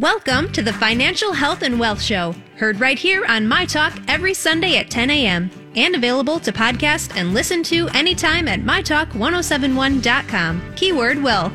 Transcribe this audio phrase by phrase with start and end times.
[0.00, 4.32] Welcome to the Financial Health and Wealth Show, heard right here on My Talk every
[4.32, 5.50] Sunday at 10 a.m.
[5.74, 10.74] and available to podcast and listen to anytime at mytalk1071.com.
[10.76, 11.48] Keyword will.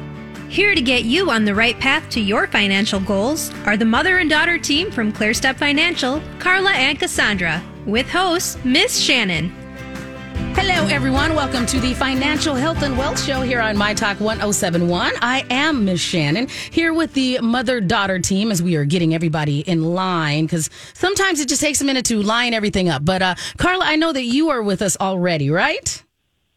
[0.50, 4.18] Here to get you on the right path to your financial goals are the mother
[4.18, 9.63] and daughter team from ClearStep Financial, Carla and Cassandra, with host Miss Shannan.
[10.56, 11.36] Hello, everyone.
[11.36, 15.14] Welcome to the Financial Health and Wealth Show here on My Talk 1071.
[15.22, 19.62] I am Miss Shannan here with the mother daughter team as we are getting everybody
[19.62, 23.04] in line because sometimes it just takes a minute to line everything up.
[23.04, 26.04] But, uh, Carla, I know that you are with us already, right?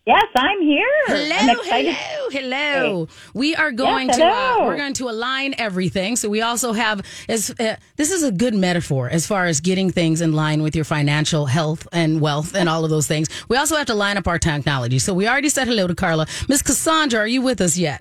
[0.07, 0.87] Yes, I'm here.
[1.07, 3.09] Hello, hello, hello.
[3.35, 6.15] We are going Yes, to uh, we're going to align everything.
[6.15, 9.91] So we also have as uh, this is a good metaphor as far as getting
[9.91, 13.29] things in line with your financial health and wealth and all of those things.
[13.49, 15.01] We also have to line up our technology.
[15.01, 16.29] So we already said hello to Carla.
[16.49, 18.01] Miss Cassandra, are you with us yet?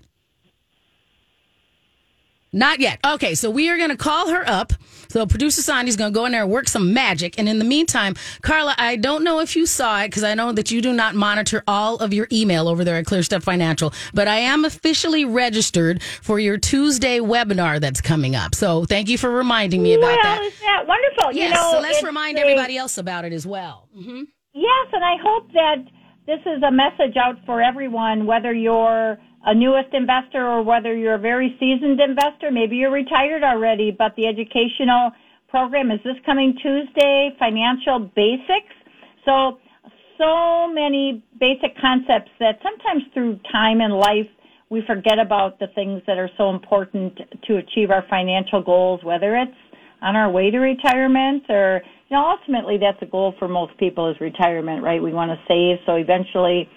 [2.53, 2.99] Not yet.
[3.03, 4.73] Okay, so we are going to call her up.
[5.15, 7.39] So producer Sandy's going to go in there and work some magic.
[7.39, 10.51] And in the meantime, Carla, I don't know if you saw it because I know
[10.51, 13.93] that you do not monitor all of your email over there at Clear ClearStep Financial,
[14.13, 18.53] but I am officially registered for your Tuesday webinar that's coming up.
[18.55, 20.21] So thank you for reminding me about that.
[20.21, 20.43] well, that.
[20.43, 21.31] is that wonderful?
[21.31, 23.87] Yes, you know, so let's remind a- everybody else about it as well.
[23.95, 25.77] hmm Yes, and I hope that
[26.27, 31.15] this is a message out for everyone, whether you're a newest investor or whether you're
[31.15, 32.51] a very seasoned investor.
[32.51, 35.11] Maybe you're retired already, but the educational
[35.49, 38.75] program is this coming Tuesday, Financial Basics.
[39.25, 39.59] So,
[40.17, 44.27] so many basic concepts that sometimes through time and life
[44.69, 49.35] we forget about the things that are so important to achieve our financial goals, whether
[49.35, 49.51] it's
[50.01, 54.09] on our way to retirement or you know ultimately that's a goal for most people
[54.09, 56.69] is retirement right we want to save so eventually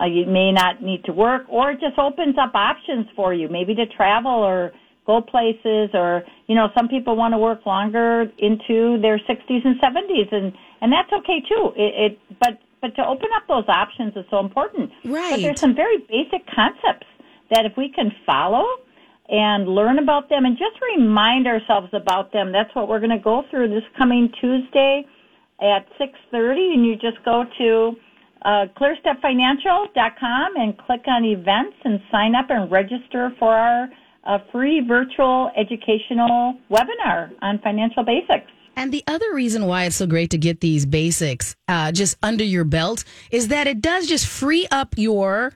[0.00, 3.48] uh, you may not need to work or it just opens up options for you
[3.48, 4.72] maybe to travel or
[5.06, 9.80] go places or you know some people want to work longer into their 60s and
[9.80, 14.14] 70s and and that's okay too it, it but but to open up those options
[14.16, 15.30] is so important Right.
[15.30, 17.06] but there's some very basic concepts
[17.50, 18.64] that if we can follow
[19.28, 22.52] and learn about them and just remind ourselves about them.
[22.52, 25.04] That's what we're going to go through this coming Tuesday
[25.60, 27.96] at 6:30 and you just go to
[28.46, 33.88] uh, clearstepfinancial.com and click on events and sign up and register for our
[34.24, 38.50] uh, free virtual educational webinar on financial basics.
[38.76, 42.44] And the other reason why it's so great to get these basics uh, just under
[42.44, 45.54] your belt is that it does just free up your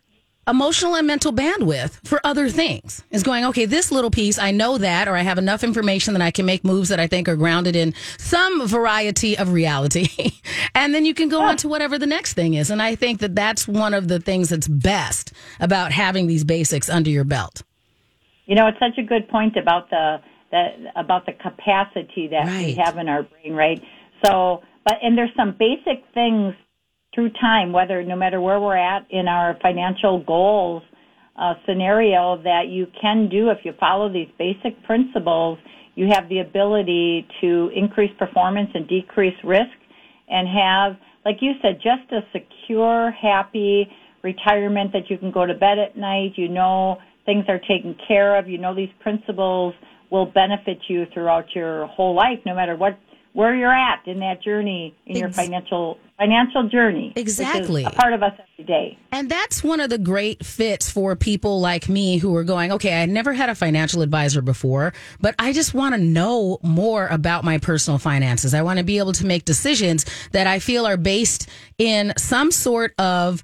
[0.50, 3.02] emotional and mental bandwidth for other things.
[3.10, 6.22] Is going, okay, this little piece, I know that, or I have enough information that
[6.22, 10.08] I can make moves that I think are grounded in some variety of reality.
[10.74, 12.70] and then you can go on to whatever the next thing is.
[12.70, 16.90] And I think that that's one of the things that's best about having these basics
[16.90, 17.62] under your belt.
[18.46, 20.18] You know, it's such a good point about the
[20.50, 23.80] that about the capacity that we have in our brain, right?
[24.24, 26.54] So, but and there's some basic things
[27.14, 30.82] through time, whether no matter where we're at in our financial goals
[31.36, 35.58] uh, scenario, that you can do if you follow these basic principles.
[35.94, 39.70] You have the ability to increase performance and decrease risk,
[40.28, 43.90] and have, like you said, just a secure, happy
[44.22, 46.32] retirement that you can go to bed at night.
[46.36, 48.48] You know things are taken care of.
[48.48, 49.74] You know these principles
[50.10, 52.98] will benefit you throughout your whole life, no matter what
[53.32, 57.14] where you're at in that journey in your financial financial journey.
[57.16, 57.82] Exactly.
[57.82, 58.98] a part of us every day.
[59.10, 63.02] And that's one of the great fits for people like me who are going, okay,
[63.02, 67.42] I never had a financial advisor before, but I just want to know more about
[67.42, 68.52] my personal finances.
[68.52, 71.48] I want to be able to make decisions that I feel are based
[71.78, 73.42] in some sort of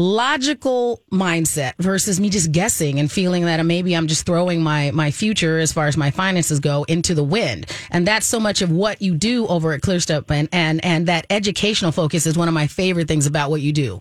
[0.00, 5.10] logical mindset versus me just guessing and feeling that maybe I'm just throwing my my
[5.10, 7.66] future as far as my finances go into the wind.
[7.90, 11.26] And that's so much of what you do over at ClearStep and and and that
[11.28, 14.00] educational focus is one of my favorite things about what you do.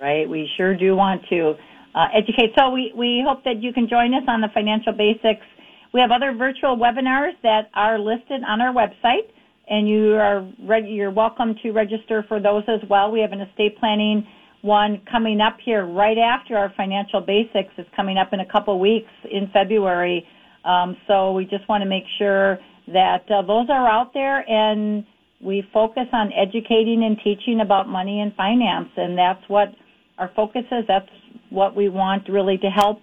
[0.00, 0.28] right?
[0.28, 1.54] We sure do want to
[1.94, 2.52] uh, educate.
[2.58, 5.46] So we, we hope that you can join us on the financial basics.
[5.92, 9.28] We have other virtual webinars that are listed on our website,
[9.68, 10.48] and you are
[10.84, 13.10] you're welcome to register for those as well.
[13.10, 14.26] We have an estate planning
[14.62, 18.78] one coming up here right after our financial basics is coming up in a couple
[18.78, 20.26] weeks in February.
[20.64, 25.04] Um, so we just want to make sure that uh, those are out there and
[25.42, 29.74] we focus on educating and teaching about money and finance, and that's what
[30.18, 30.84] our focus is.
[30.86, 31.08] That's
[31.50, 33.00] what we want really to help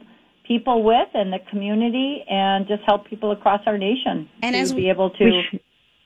[0.47, 4.73] people with and the community, and just help people across our nation And to as
[4.73, 5.41] be able to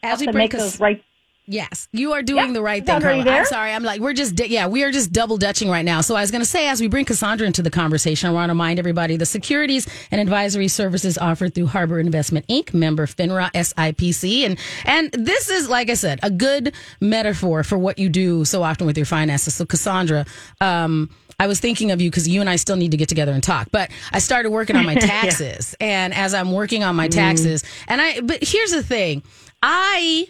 [0.01, 1.03] As we bring make Cas- those right
[1.45, 3.39] Yes, you are doing Yeah, the right thing, Cassandra, are you Carla.
[3.39, 3.71] I'm sorry.
[3.73, 5.99] I'm like, we're just, yeah, we are just double dutching right now.
[5.99, 8.49] So I was going to say, as we bring Cassandra into the conversation, I want
[8.49, 13.51] to remind everybody the securities and advisory services offered through Harbor Investment Inc., member FINRA
[13.51, 14.45] SIPC.
[14.45, 18.63] And, and this is, like I said, a good metaphor for what you do so
[18.63, 19.53] often with your finances.
[19.53, 20.25] So Cassandra,
[20.61, 21.09] um,
[21.39, 23.43] I was thinking of you because you and I still need to get together and
[23.43, 23.67] talk.
[23.69, 27.99] But I started working on my taxes, and as I'm working on my taxes, and
[27.99, 28.21] I.
[28.21, 29.23] But here's the thing,
[29.61, 30.27] I.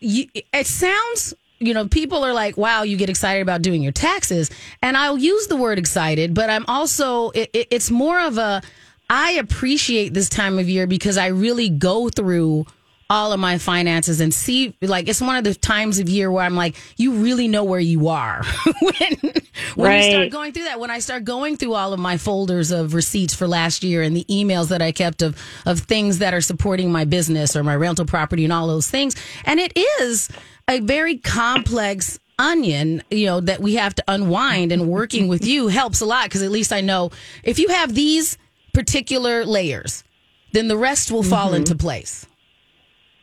[0.00, 1.34] You, it sounds.
[1.62, 4.50] You know, people are like, "Wow, you get excited about doing your taxes,"
[4.82, 7.30] and I'll use the word excited, but I'm also.
[7.30, 8.62] It, it, it's more of a.
[9.10, 12.66] I appreciate this time of year because I really go through
[13.10, 16.44] all of my finances and see like it's one of the times of year where
[16.44, 18.42] I'm like you really know where you are.
[18.80, 19.34] When
[19.74, 22.70] when you start going through that when I start going through all of my folders
[22.70, 25.36] of receipts for last year and the emails that I kept of
[25.66, 29.16] of things that are supporting my business or my rental property and all those things.
[29.44, 30.28] And it is
[30.68, 35.68] a very complex onion you know that we have to unwind and working with you
[35.68, 37.10] helps a lot because at least I know
[37.44, 38.38] if you have these
[38.72, 40.04] particular layers
[40.52, 41.56] then the rest will fall mm-hmm.
[41.56, 42.26] into place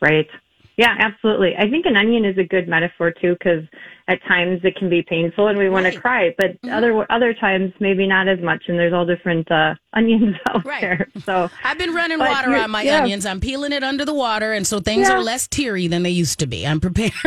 [0.00, 0.26] Right.
[0.76, 1.56] Yeah, absolutely.
[1.58, 3.64] I think an onion is a good metaphor too, because
[4.06, 5.94] at times it can be painful and we want Right.
[5.94, 8.62] to cry, but other other times maybe not as much.
[8.68, 10.80] And there's all different uh, onions out Right.
[10.80, 11.08] there.
[11.24, 12.98] So I've been running But water on my yeah.
[13.02, 13.26] onions.
[13.26, 15.16] I'm peeling it under the water, and so things Yeah.
[15.16, 16.64] are less teary than they used to be.
[16.64, 17.12] I'm preparing.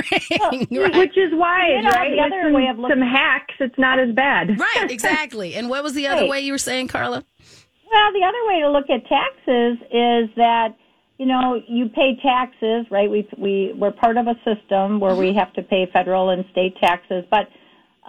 [0.72, 0.96] right.
[0.96, 2.10] which is why You know, right?
[2.12, 4.58] the other some, way of looking- some hacks, it's not as bad.
[4.58, 5.56] Right, exactly.
[5.56, 6.30] And what was the other Right.
[6.30, 7.22] way you were saying, Carla?
[7.92, 10.76] Well, the other way to look at taxes is that
[11.22, 13.08] you know you pay taxes, right?
[13.08, 16.76] We we we're part of a system where we have to pay federal and state
[16.82, 17.48] taxes, but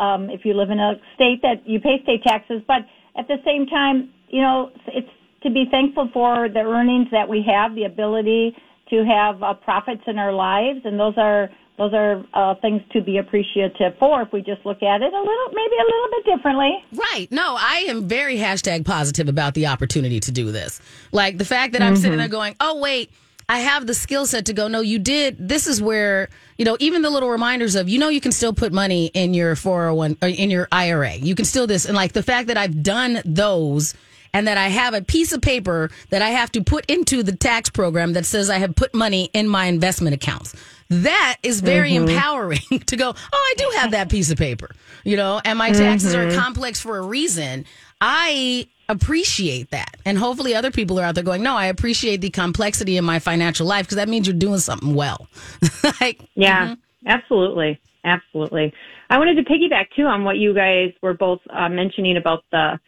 [0.02, 2.86] um, if you live in a state that you pay state taxes, but
[3.18, 5.10] at the same time, you know, it's
[5.42, 8.56] to be thankful for the earnings that we have, the ability
[8.88, 13.00] to have uh, profits in our lives, and those are those are uh, things to
[13.00, 14.22] be appreciative for.
[14.22, 16.84] If we just look at it a little, maybe a little bit differently.
[16.92, 17.28] Right.
[17.30, 20.80] No, I am very hashtag positive about the opportunity to do this.
[21.12, 23.10] Like the fact that I'm sitting there going, oh, wait,
[23.48, 25.36] I have the skill set to go, no, you did.
[25.48, 28.52] This is where, you know, even the little reminders of, you know, you can still
[28.52, 31.14] put money in your 401, or in your IRA.
[31.14, 31.84] You can still this.
[31.84, 33.94] And like the fact that I've done those
[34.32, 37.32] and that I have a piece of paper that I have to put into the
[37.32, 40.54] tax program that says I have put money in my investment accounts.
[40.92, 42.08] That is very mm-hmm.
[42.08, 44.70] empowering to go, oh, I do have that piece of paper,
[45.04, 46.38] you know, and my taxes are mm-hmm.
[46.38, 47.64] complex for a reason.
[48.00, 49.96] I appreciate that.
[50.04, 53.18] And hopefully other people are out there going, no, I appreciate the complexity in my
[53.18, 55.28] financial life because that means you're doing something well.
[56.00, 57.08] like, Yeah, mm-hmm.
[57.08, 57.80] absolutely.
[58.04, 58.72] Absolutely.
[59.08, 62.80] I wanted to piggyback too on what you guys were both uh, mentioning about the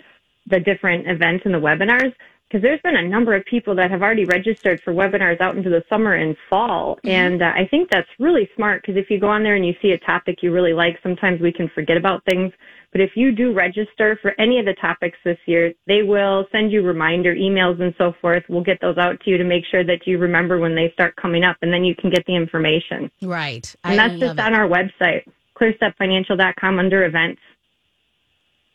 [0.47, 2.13] the different events and the webinars
[2.49, 5.71] because there's been a number of people that have already registered for webinars out into
[5.71, 9.29] the summer and fall and uh, I think that's really smart because if you go
[9.29, 12.25] on there and you see a topic you really like sometimes we can forget about
[12.25, 12.53] things
[12.93, 16.71] but if you do register for any of the topics this year they will send
[16.71, 19.85] you reminder emails and so forth we'll get those out to you to make sure
[19.85, 23.11] that you remember when they start coming up and then you can get the information
[23.23, 23.75] right.
[23.85, 24.41] and I that's just it.
[24.41, 25.25] on our website,
[25.61, 27.41] clearstepfinancial.com under events.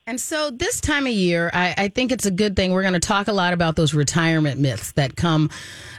[0.10, 2.72] And so this time of year, I, I think it's a good thing.
[2.74, 5.52] We're going to talk a lot about those retirement myths that come.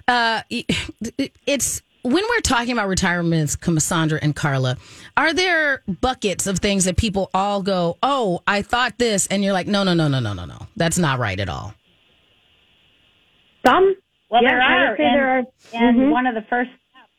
[0.08, 0.42] Uh,
[1.46, 4.78] it's when we're talking about retirements, myths, Cassandra and Carla,
[5.16, 9.52] are there buckets of things that people all go, "Oh, I thought this," and you're
[9.52, 11.72] like, "No, no, no, no, no, no, no, that's not right at all."
[13.64, 13.94] Some?
[14.28, 15.42] Well, Yeah, there are, and, there are.
[15.72, 16.10] and Mhm.
[16.10, 17.12] one of the first steps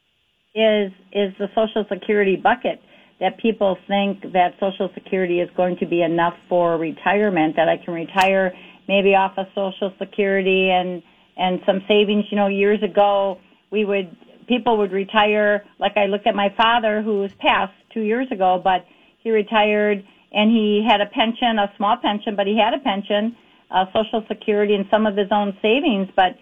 [0.56, 2.82] is is the Social Security bucket.
[3.22, 7.56] That people think that Social Security is going to be enough for retirement.
[7.56, 8.52] That I can retire
[8.88, 11.02] maybe off of Social Security and
[11.38, 12.26] and some savings.
[12.30, 13.40] You know, years ago
[13.72, 14.16] we would
[14.48, 15.64] people would retire.
[15.80, 18.86] Like I look at my father, who was passed two years ago, but
[19.20, 23.36] he retired and he had a pension, a small pension, but he had a pension,
[23.70, 26.38] uh, Social Security, and some of his own savings, but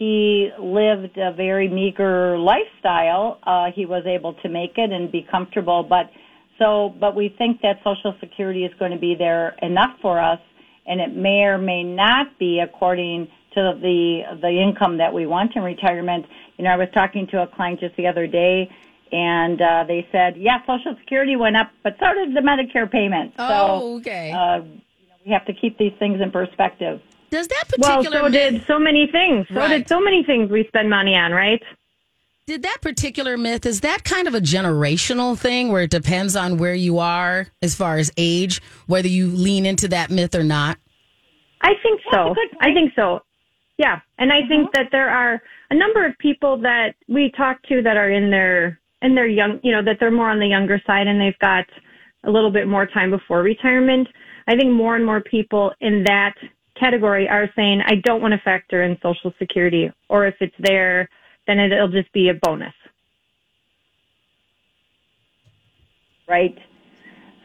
[0.00, 3.38] he lived a very meager lifestyle.
[3.42, 6.10] Uh, he was able to make it and be comfortable, but
[6.58, 10.40] so, but we think that Social Security is going to be there enough for us,
[10.86, 15.54] and it may or may not be according to the the income that we want
[15.54, 16.24] in retirement.
[16.56, 18.70] You know, I was talking to a client just the other day,
[19.12, 23.34] and uh, they said, yeah, Social Security went up, but so did the Medicare payment.
[23.38, 24.32] Oh, so okay.
[24.32, 27.02] uh, you know, we have to keep these things in perspective.
[27.30, 29.46] Does that particular Well, so myth, did so many things.
[29.48, 29.78] So Right.
[29.78, 31.62] did so many things we spend money on, right?
[32.50, 36.58] did that particular myth is that kind of a generational thing where it depends on
[36.58, 40.76] where you are as far as age, whether you lean into that myth or not?
[41.60, 42.34] I think so.
[42.60, 43.20] I think so.
[43.78, 44.00] Yeah.
[44.18, 44.82] And I think uh-huh.
[44.82, 48.80] that there are a number of people that we talk to that are in their
[49.00, 51.66] and they're young, you know, that they're more on the younger side and they've got
[52.24, 54.08] a little bit more time before retirement.
[54.48, 56.34] I think more and more people in that
[56.80, 61.08] category are saying, I don't want to factor in Social Security, or if it's there,
[61.46, 62.72] then it'll just be a bonus.
[66.28, 66.56] Right.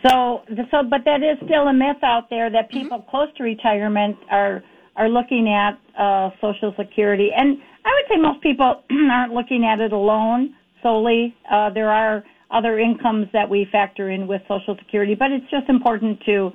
[0.08, 2.84] So, so, but that is still a myth out there that mm-hmm.
[2.84, 3.10] people mm-hmm.
[3.10, 4.64] close to retirement are
[4.96, 9.80] are looking at uh, Social Security, and I would say most people aren't looking at
[9.82, 11.36] it alone solely.
[11.52, 15.68] Uh, there are other incomes that we factor in with Social Security, but it's just
[15.68, 16.52] important to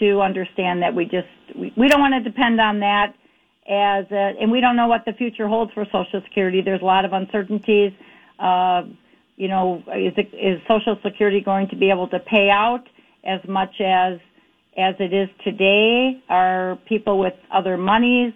[0.00, 3.14] to understand that we just we, we don't want to depend on that
[3.68, 6.60] as a, and we don't know what the future holds for Social Security.
[6.62, 7.92] There's a lot of uncertainties.
[8.38, 8.82] Uh,
[9.36, 12.84] you know, is, it, is Social Security going to be able to pay out
[13.24, 14.18] as much as
[14.76, 16.22] as it is today?
[16.28, 18.32] Are people with other monies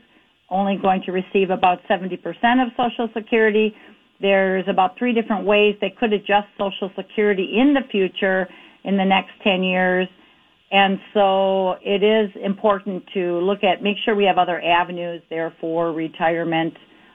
[0.51, 2.19] only going to receive about 70%
[2.63, 3.75] of Social Security?
[4.21, 8.49] There's about three different ways they could adjust Social Security in the future
[8.85, 10.09] in the next 10 years.
[10.75, 15.55] And so it is important to look at, make sure we have other avenues there
[15.61, 16.75] for retirement,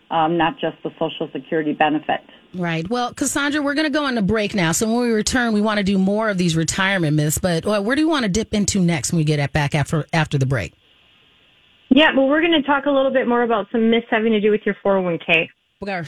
[0.10, 2.22] um, not just the Social Security benefit.
[2.56, 2.90] Right.
[2.90, 4.72] Well, Cassandra, we're going to go on a break now.
[4.72, 7.38] So when we return, we want to do more of these retirement myths.
[7.38, 10.06] But well, where do you want to dip into next when we get back after
[10.14, 10.74] after the break?
[11.90, 14.40] Yeah, well, we're going to talk a little bit more about some myths having to
[14.40, 15.50] do with your 401k.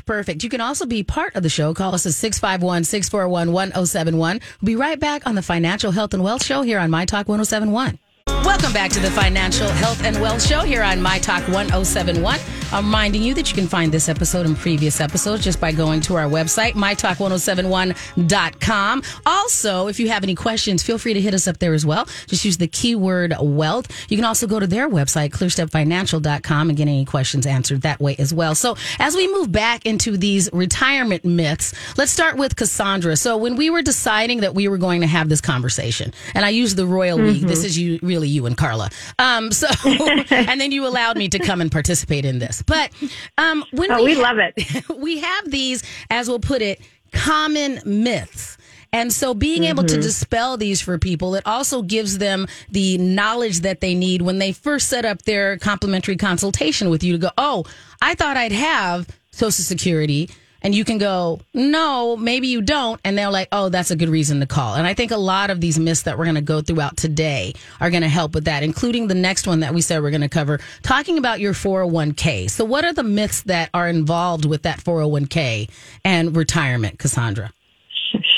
[0.06, 0.44] Perfect.
[0.44, 1.74] You can also be part of the show.
[1.74, 4.42] Call us at 651 641 1071.
[4.60, 7.30] We'll be right back on the Financial Health and Wealth Show here on My Talk
[7.30, 7.98] 1071.
[8.44, 12.40] Welcome back to the Financial Health and Wealth Show here on My Talk 1071.
[12.74, 16.00] I'm reminding you that you can find this episode and previous episodes just by going
[16.02, 19.04] to our website, mytalk1071.com.
[19.26, 22.06] Also, if you have any questions, feel free to hit us up there as well.
[22.28, 23.88] Just use the keyword wealth.
[24.10, 28.16] You can also go to their website, clearstepfinancial.com, and get any questions answered that way
[28.18, 28.56] as well.
[28.56, 33.18] So, as we move back into these retirement myths, let's start with Cassandra.
[33.18, 36.50] So, when we were deciding that we were going to have this conversation, and I
[36.50, 37.28] use the Royal mm-hmm.
[37.28, 38.90] League, this is you, really you and Carla.
[39.20, 42.62] Um, so, and then you allowed me to come and participate in this.
[42.62, 42.92] But
[43.38, 47.82] um, when oh, we, we love it, we have these, as we'll put it, common
[47.86, 48.58] myths.
[48.94, 49.96] And so being able mm-hmm.
[49.96, 54.38] to dispel these for people, it also gives them the knowledge that they need when
[54.38, 57.64] they first set up their complimentary consultation with you to go, oh,
[58.02, 60.30] I thought I'd have Social Security
[60.62, 63.00] and you can go, no, maybe you don't.
[63.04, 64.76] And they're like, oh, that's a good reason to call.
[64.76, 67.54] And I think a lot of these myths that we're going to go throughout today
[67.80, 70.22] are going to help with that, including the next one that we said we're going
[70.22, 72.50] to cover, talking about your 401k.
[72.50, 75.70] So, what are the myths that are involved with that 401k
[76.06, 77.52] and retirement, Cassandra?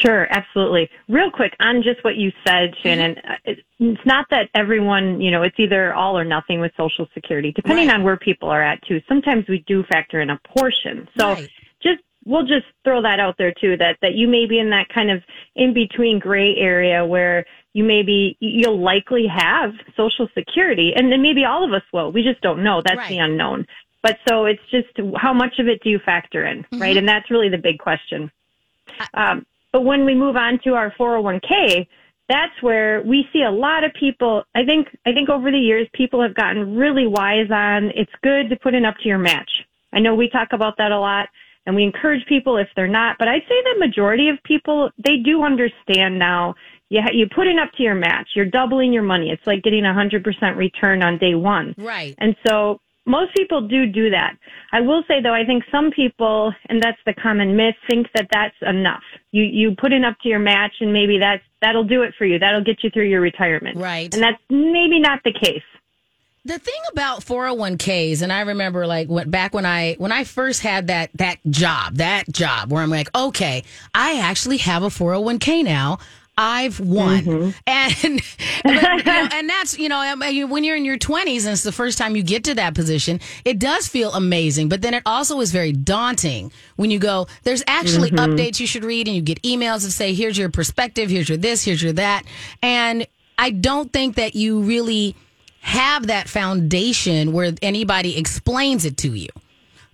[0.02, 0.90] Sure, absolutely.
[1.08, 2.88] Real quick on just what you said, mm-hmm.
[2.88, 3.26] Shannan.
[3.48, 3.86] Mm-hmm.
[3.86, 7.88] It's not that everyone, you know, it's either all or nothing with Social Security, depending
[7.88, 7.96] right.
[7.96, 9.02] on where people are at too.
[9.10, 11.08] Sometimes we do factor in a portion.
[11.18, 11.50] So right
[12.26, 15.12] we'll just throw that out there too that that you may be in that kind
[15.12, 15.24] of
[15.56, 21.44] in between gray area where you maybe you'll likely have social security and then maybe
[21.44, 22.12] all of us will.
[22.12, 22.82] We just don't know.
[22.84, 23.10] That's right.
[23.10, 23.66] the unknown.
[24.02, 26.82] But so it's just how much of it do you factor in mm-hmm.
[26.82, 26.98] right?
[26.98, 28.32] And that's really the big question.
[29.14, 31.88] Um, but when we move on to our 401k
[32.30, 35.88] that's where we see a lot of people i think i think over the years
[35.94, 39.66] people have gotten really wise on it's good to put in up to your match.
[39.92, 41.28] I know we talk about that a lot
[41.66, 45.18] and we encourage people if they're not, but I'd say the majority of people, they
[45.18, 46.56] do understand now.
[46.90, 48.30] You, you put it up to your match.
[48.36, 49.32] You're doubling your money.
[49.32, 51.74] It's like getting a 100% return on day one.
[51.78, 52.14] Right.
[52.20, 54.38] And so most people do do that.
[54.72, 58.28] I will say though, I think some people, and that's the common myth, think that
[58.32, 59.04] that's enough.
[59.32, 62.26] You you put it up to your match, and maybe that's that'll do it for
[62.26, 62.40] you.
[62.40, 63.78] That'll get you through your retirement.
[63.78, 64.14] Right.
[64.14, 65.64] And that's maybe not the case.
[66.46, 70.62] The thing about 401ks, and I remember like when, back when I when I first
[70.62, 73.64] had that that job, that job where I'm like, okay,
[73.96, 76.00] I actually have a 401k now.
[76.38, 77.50] I've won, mm-hmm.
[77.68, 78.22] and
[78.64, 80.16] but, you know, and that's you know
[80.48, 83.22] when you're in your 20s and it's the first time you get to that position,
[83.46, 84.68] it does feel amazing.
[84.68, 87.28] But then it also is very daunting when you go.
[87.44, 88.34] There's actually mm-hmm.
[88.34, 91.10] updates you should read, and you get emails that say, "Here's your perspective.
[91.10, 91.64] Here's your this.
[91.64, 92.26] Here's your that."
[92.62, 93.08] And
[93.38, 95.16] I don't think that you really
[95.64, 99.30] have that foundation where anybody explains it to you.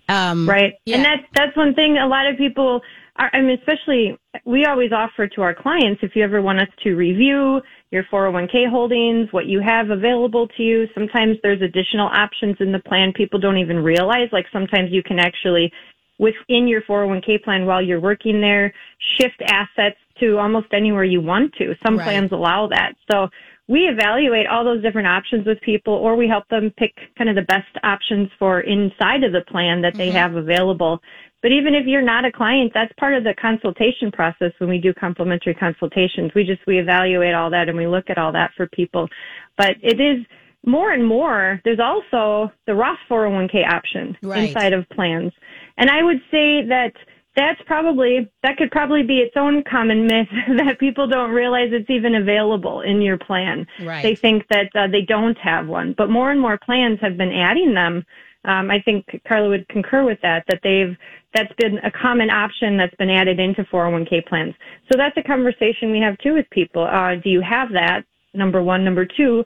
[0.10, 0.74] Um, right.
[0.86, 0.96] Yeah.
[0.96, 2.82] And that's, that's one thing a lot of people
[3.18, 6.70] are, I mean, especially we always offer to our clients if you ever want us
[6.84, 7.62] to review
[7.92, 10.88] your 401k holdings, what you have available to you.
[10.96, 14.30] Sometimes there's additional options in the plan people don't even realize.
[14.32, 15.72] Like sometimes you can actually,
[16.18, 18.74] within your 401k plan while you're working there,
[19.20, 21.76] shift assets to almost anywhere you want to.
[21.86, 22.06] Some right.
[22.06, 22.94] plans allow that.
[23.12, 23.30] So
[23.70, 27.36] we evaluate all those different options with people or we help them pick kind of
[27.36, 30.18] the best options for inside of the plan that they mm-hmm.
[30.18, 31.00] have available
[31.42, 34.80] But even if you're not a client, that's part of the consultation process when we
[34.80, 36.32] do complimentary consultations.
[36.36, 39.08] We just, we evaluate all that and we look at all that for people.
[39.56, 40.26] But it is
[40.66, 44.50] more and more, there's also the Roth 401k option Right.
[44.50, 45.32] inside of plans.
[45.78, 46.94] And I would say that
[47.39, 50.27] that's probably, that could probably be its own common myth
[50.58, 53.65] that people don't realize it's even available in your plan.
[53.81, 54.03] Right.
[54.03, 57.31] They think that uh, they don't have one, but more and more plans have been
[57.31, 58.05] adding them.
[58.43, 60.98] Um, I think Carla would concur with that, that they've,
[61.34, 64.53] that's been a common option that's been added into 401k plans.
[64.91, 66.84] So that's a conversation we have too with people.
[66.84, 68.03] Uh, do you have that?
[68.34, 68.84] Number one.
[68.84, 69.43] Number two,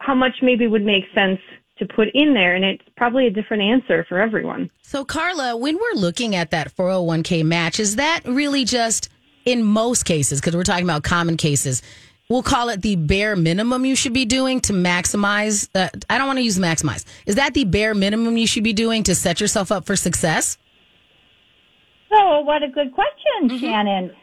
[0.00, 1.40] how much maybe would make sense
[1.78, 2.54] to put in there?
[2.54, 4.70] And it's probably a different answer for everyone.
[4.82, 9.08] So, Carla, when we're looking at that 401k match, is that really just
[9.44, 11.82] in most cases, because we're talking about common cases,
[12.28, 15.68] we'll call it the bare minimum you should be doing to maximize?
[15.74, 17.04] Uh, I don't want to use maximize.
[17.26, 20.58] Is that the bare minimum you should be doing to set yourself up for success?
[22.10, 24.14] So, what a good question, Shannan.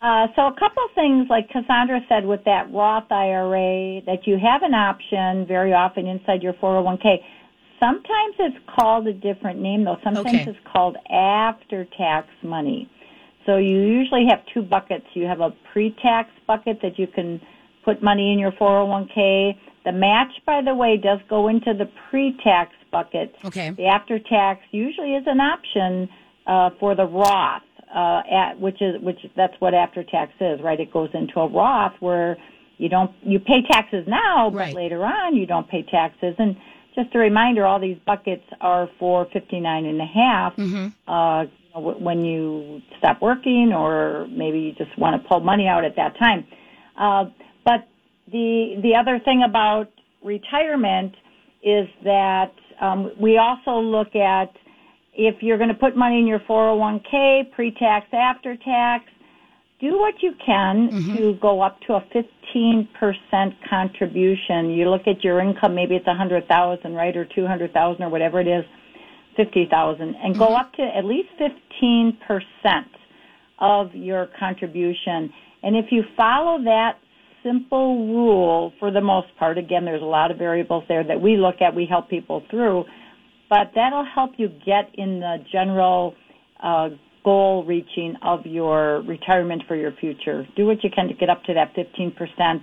[0.00, 4.62] Uh, so, a couple things, like Cassandra said, with that Roth IRA, that you have
[4.62, 7.22] an option very often inside your 401k.
[7.78, 9.98] Sometimes it's called a different name, though.
[10.02, 10.50] Sometimes Okay.
[10.50, 12.88] it's called after tax money.
[13.44, 15.04] So, you usually have two buckets.
[15.12, 17.38] You have a pre tax bucket that you can
[17.84, 19.58] put money in your 401k.
[19.84, 23.34] The match, by the way, does go into the pre tax bucket.
[23.44, 23.70] Okay.
[23.76, 26.08] The after tax usually is an option
[26.46, 27.62] uh, for the Roth,
[27.94, 30.78] uh, at, which is which that's what after tax is, right?
[30.78, 32.36] It goes into a Roth where
[32.78, 34.74] you don't you pay taxes now, but Right.
[34.74, 36.34] later on you don't pay taxes.
[36.38, 36.56] And
[36.94, 40.52] just a reminder, all these buckets are for fifty nine and a half.
[41.06, 41.44] Uh,
[41.74, 45.84] know, wh- when you stop working, or maybe you just want to pull money out
[45.84, 46.46] at that time.
[46.98, 47.24] Uh,
[47.64, 47.86] but
[48.30, 49.88] the the other thing about
[50.24, 51.14] retirement
[51.62, 54.50] is that um, we also look at
[55.20, 59.04] if you're going to put money in your 401k, pre-tax, after tax,
[59.78, 61.16] do what you can mm-hmm.
[61.16, 62.04] to go up to a
[62.54, 64.70] 15% contribution.
[64.70, 68.64] You look at your income, maybe it's 100,000, right, or 200,000 or whatever it is,
[69.36, 70.54] 50,000, and go mm-hmm.
[70.54, 72.84] up to at least 15%
[73.58, 75.30] of your contribution.
[75.62, 76.98] And if you follow that
[77.42, 81.36] simple rule for the most part, again, there's a lot of variables there that we
[81.36, 82.84] look at, we help people through,
[83.50, 86.14] but that'll help you get in the general
[86.62, 86.88] uh,
[87.22, 90.46] goal reaching of your retirement for your future.
[90.56, 92.62] Do what you can to get up to that 15%.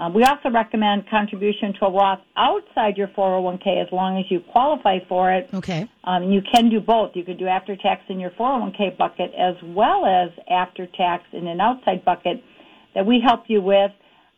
[0.00, 4.40] Um, we also recommend contribution to a Roth outside your 401k as long as you
[4.50, 5.48] qualify for it.
[5.54, 5.88] Okay.
[6.02, 7.12] Um, you can do both.
[7.14, 11.46] You can do after tax in your 401k bucket as well as after tax in
[11.46, 12.42] an outside bucket
[12.96, 13.92] that we help you with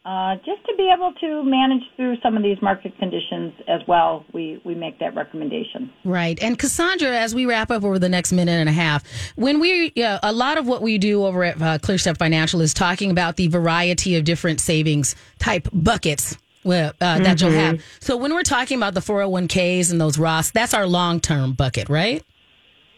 [0.06, 4.24] uh, just to be able to manage through some of these market conditions as well.
[4.32, 5.90] We, we make that recommendation.
[6.04, 6.40] Right.
[6.40, 9.02] And Cassandra, as we wrap up over the next minute and a half,
[9.34, 12.72] when we, uh, a lot of what we do over at uh, ClearStep Financial is
[12.72, 16.38] talking about the variety of different savings type buckets.
[16.62, 17.82] Well, uh, that you'll have.
[18.00, 21.88] So when we're talking about the 401ks and those Roths, that's our long term bucket,
[21.88, 22.24] right?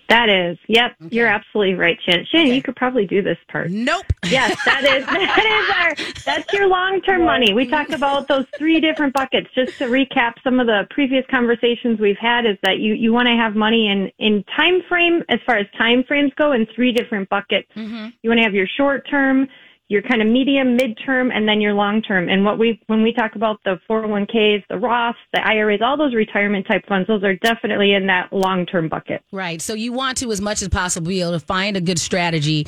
[0.09, 2.27] That is, yep, you're absolutely right, Shannan.
[2.33, 2.55] Shannan, Okay.
[2.57, 3.71] you could probably do this part.
[3.71, 4.07] Nope.
[4.31, 7.55] Yes, that is that is our that's your long term money.
[7.55, 9.49] We talked about those three different buckets.
[9.55, 13.27] Just to recap some of the previous conversations we've had is that you, you want
[13.29, 16.93] to have money in, in time frame as far as time frames go in three
[16.93, 17.69] different buckets.
[17.75, 18.09] Mm-hmm.
[18.21, 19.49] You want to have your short term,
[19.89, 22.29] your kind of medium, mid-term, and then your long-term.
[22.29, 26.15] And what we, when we talk about the 401ks, the Roths, the IRAs, all those
[26.15, 29.23] retirement type funds, those are definitely in that long-term bucket.
[29.33, 29.63] Right.
[29.63, 32.67] So you want to, as much as possible, be able to find a good strategy,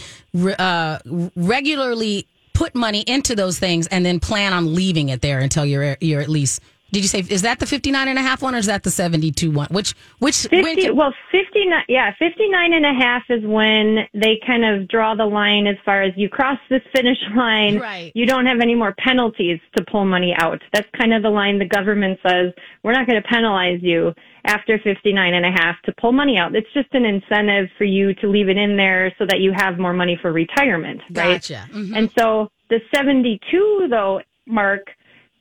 [0.58, 0.98] uh,
[1.36, 5.96] regularly put money into those things, and then plan on leaving it there until you're
[6.00, 6.60] you're at least.
[6.92, 8.90] Did you say is that the 59 and a half one or is that the
[8.90, 9.68] 72 one?
[9.70, 14.40] Which which when 50, can- well, 59, yeah, 59 and a half is when they
[14.46, 17.78] kind of draw the line as far as you cross this finish line.
[17.78, 18.12] Right.
[18.14, 20.60] You don't have any more penalties to pull money out.
[20.72, 24.12] That's kind of the line the government says, we're not going to penalize you
[24.44, 26.54] after 59 and a half to pull money out.
[26.56, 29.78] It's just an incentive for you to leave it in there so that you have
[29.78, 31.34] more money for retirement, right?
[31.34, 31.68] Gotcha.
[31.72, 31.94] Mhm.
[31.96, 34.88] And so the 72 though, Mark,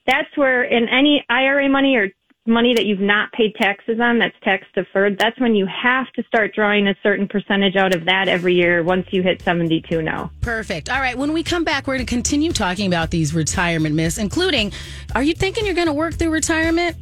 [0.09, 2.09] that's where in any IRA money or
[2.49, 6.23] money that you've not paid taxes on, that's tax deferred, that's when you have to
[6.23, 10.31] start drawing a certain percentage out of that every year once you hit 72 now.
[10.33, 10.37] Oh.
[10.41, 10.89] Perfect.
[10.89, 11.17] All right.
[11.17, 14.71] When we come back, we're going to continue talking about these retirement myths, including
[15.15, 16.97] are you thinking you're going to work through retirement?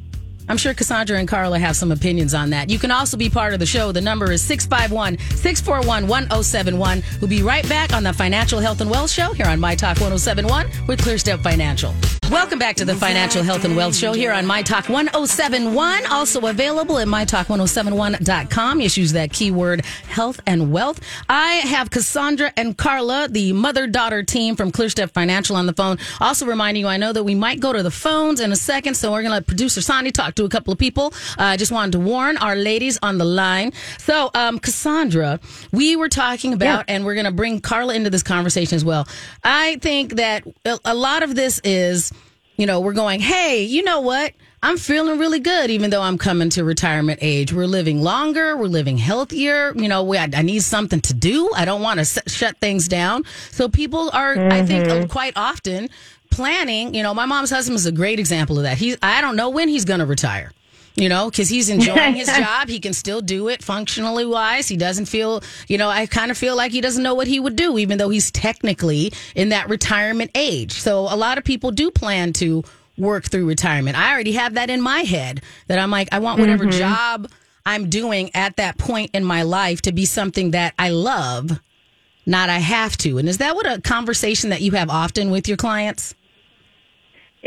[0.49, 2.69] I'm sure Cassandra and Carla have some opinions on that.
[2.69, 3.91] You can also be part of the show.
[3.91, 7.03] The number is 651 641 1071.
[7.19, 9.99] We'll be right back on the Financial Health and Wealth Show here on My Talk
[9.99, 11.93] 1071 with ClearStep Financial.
[12.31, 16.05] Welcome back to the Financial Health and Wealth Show here on My Talk 1071.
[16.07, 18.81] Also available at MyTalk1071.com.
[18.81, 20.99] Just use that keyword health and wealth.
[21.29, 25.99] I have Cassandra and Carla, the mother daughter team from ClearStep Financial on the phone.
[26.19, 28.95] Also reminding you, I know that we might go to the phones in a second,
[28.95, 31.13] so we're going to let producer Sandy talk to a couple of people.
[31.37, 33.73] Uh, I uh, just wanted to warn our ladies on the line.
[33.99, 35.39] So, um, Cassandra,
[35.71, 36.95] we were talking about, yeah.
[36.95, 39.07] and we're going to bring Carla into this conversation as well.
[39.43, 40.43] I think that
[40.83, 42.11] a lot of this is
[42.57, 44.33] you know, we're going, hey, you know what?
[44.63, 47.53] I'm feeling really good, even though I'm coming to retirement age.
[47.53, 48.57] We're living longer.
[48.57, 49.71] We're living healthier.
[49.75, 51.51] You know, we, I, I need something to do.
[51.55, 53.23] I don't want to s- shut things down.
[53.51, 54.51] So people are, mm-hmm.
[54.51, 55.07] I think, mm-hmm.
[55.07, 55.89] quite often
[56.37, 56.93] planning.
[56.93, 58.77] You know, my mom's husband is a great example of that.
[58.77, 60.51] He's, I don't know when he's going to retire
[60.97, 62.67] you know, because he's enjoying his job.
[62.67, 64.67] He can still do it functionally wise.
[64.67, 67.39] He doesn't feel, you know, I kind of feel like he doesn't know what he
[67.39, 70.71] would do, even though he's technically in that retirement age.
[70.71, 72.63] So a lot of people do plan to
[72.97, 73.95] work through retirement.
[73.95, 76.79] I already have that in my head that I'm like, I want whatever mm-hmm.
[76.79, 77.29] job
[77.63, 81.59] I'm doing at that point in my life to be something that I love,
[82.25, 83.19] not I have to.
[83.19, 86.15] And is that what a conversation that you have often with your clients?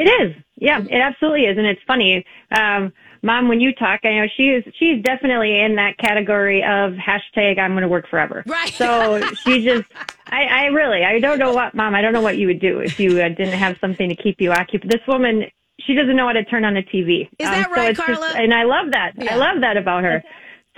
[0.01, 0.43] It is.
[0.57, 1.59] Yeah, it absolutely is.
[1.59, 2.25] And it's funny.
[2.51, 6.93] Um, mom, when you talk, I know she is, she's definitely in that category of
[6.93, 8.43] hashtag I'm going to work forever.
[8.47, 8.73] Right.
[8.73, 9.85] So she just,
[10.29, 12.79] I, I really, I don't know what, mom, I don't know what you would do
[12.81, 14.91] if you uh, didn't have something to keep you occupied.
[14.91, 15.45] This woman,
[15.81, 17.29] she doesn't know how to turn on a TV.
[17.39, 18.15] Is that um, right, Carla?
[18.15, 19.13] Just, and I love that.
[19.17, 19.35] Yeah.
[19.35, 20.23] I love that about her.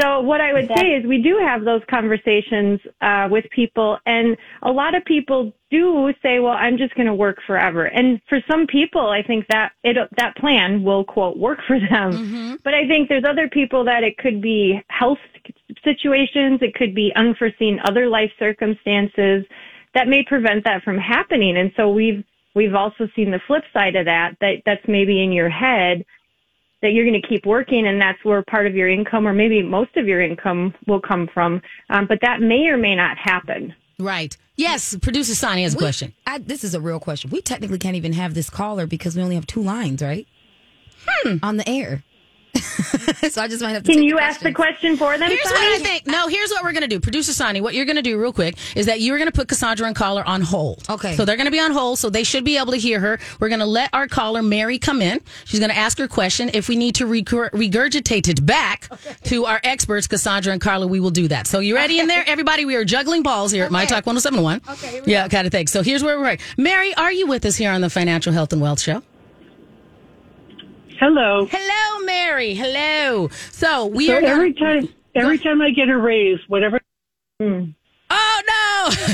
[0.03, 4.37] So what I would say is we do have those conversations uh, with people, and
[4.63, 8.41] a lot of people do say, "Well, I'm just going to work forever." And for
[8.51, 12.13] some people, I think that it that plan will quote work for them.
[12.13, 12.55] Mm-hmm.
[12.65, 15.19] But I think there's other people that it could be health
[15.85, 19.45] situations, it could be unforeseen other life circumstances
[19.95, 21.57] that may prevent that from happening.
[21.57, 25.33] And so we've we've also seen the flip side of that that that's maybe in
[25.33, 26.05] your head
[26.83, 29.63] that you're going to keep working and that's where part of your income or maybe
[29.63, 31.63] most of your income will come from.
[31.91, 33.75] Um, but that may or may not happen.
[33.99, 34.37] Right.
[34.57, 36.13] Yes, producer Sonny has a we, question.
[36.27, 37.31] I, this is a real question.
[37.31, 40.27] We technically can't even have this caller because we only have two lines, right?
[41.07, 41.37] Hmm.
[41.43, 42.03] On the air.
[43.31, 43.93] so I just might have to.
[43.93, 45.29] Can you ask the question for them?
[45.29, 45.55] Here's Sonny?
[45.55, 46.07] what I think.
[46.07, 47.01] No, here's what we're going to do.
[47.01, 49.49] Producer Sonny, what you're going to do real quick is that you're going to put
[49.49, 50.85] Cassandra and caller on hold.
[50.89, 51.15] Okay.
[51.17, 53.19] So they're going to be on hold, so they should be able to hear her.
[53.41, 55.21] We're going to let our caller Mary come in.
[55.45, 56.51] She's going to ask her question.
[56.55, 59.15] If we need to regurgitate it back okay.
[59.25, 61.47] to our experts, Cassandra and Carla, we will do that.
[61.47, 62.65] So you ready in there, everybody?
[62.65, 63.67] We are juggling balls here okay.
[63.67, 64.63] at My Talk 1071.
[64.69, 65.03] Okay.
[65.07, 65.67] Yeah, kind of thing.
[65.67, 66.41] So here's where we're at.
[66.57, 69.03] Mary, are you with us here on the Financial Health and Wealth Show?
[71.03, 71.49] Hello.
[71.51, 72.55] Hello, Mary.
[72.55, 73.29] Hello.
[73.51, 74.89] So we so are every time.
[75.17, 76.79] Every time I get a raise, whatever.
[77.41, 77.75] Mm.
[78.09, 78.43] Oh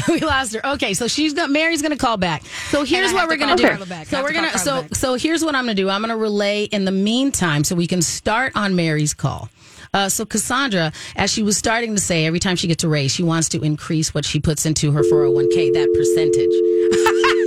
[0.06, 0.66] no, we lost her.
[0.74, 2.44] Okay, so she's got Mary's going to call back.
[2.68, 4.04] So here's what we're going to do.
[4.04, 4.96] So we're going to so back.
[4.96, 5.88] so here's what I'm going to do.
[5.88, 9.48] I'm going to relay in the meantime so we can start on Mary's call.
[9.94, 13.14] Uh, so Cassandra, as she was starting to say, every time she gets a raise,
[13.14, 17.34] she wants to increase what she puts into her 401k, that percentage.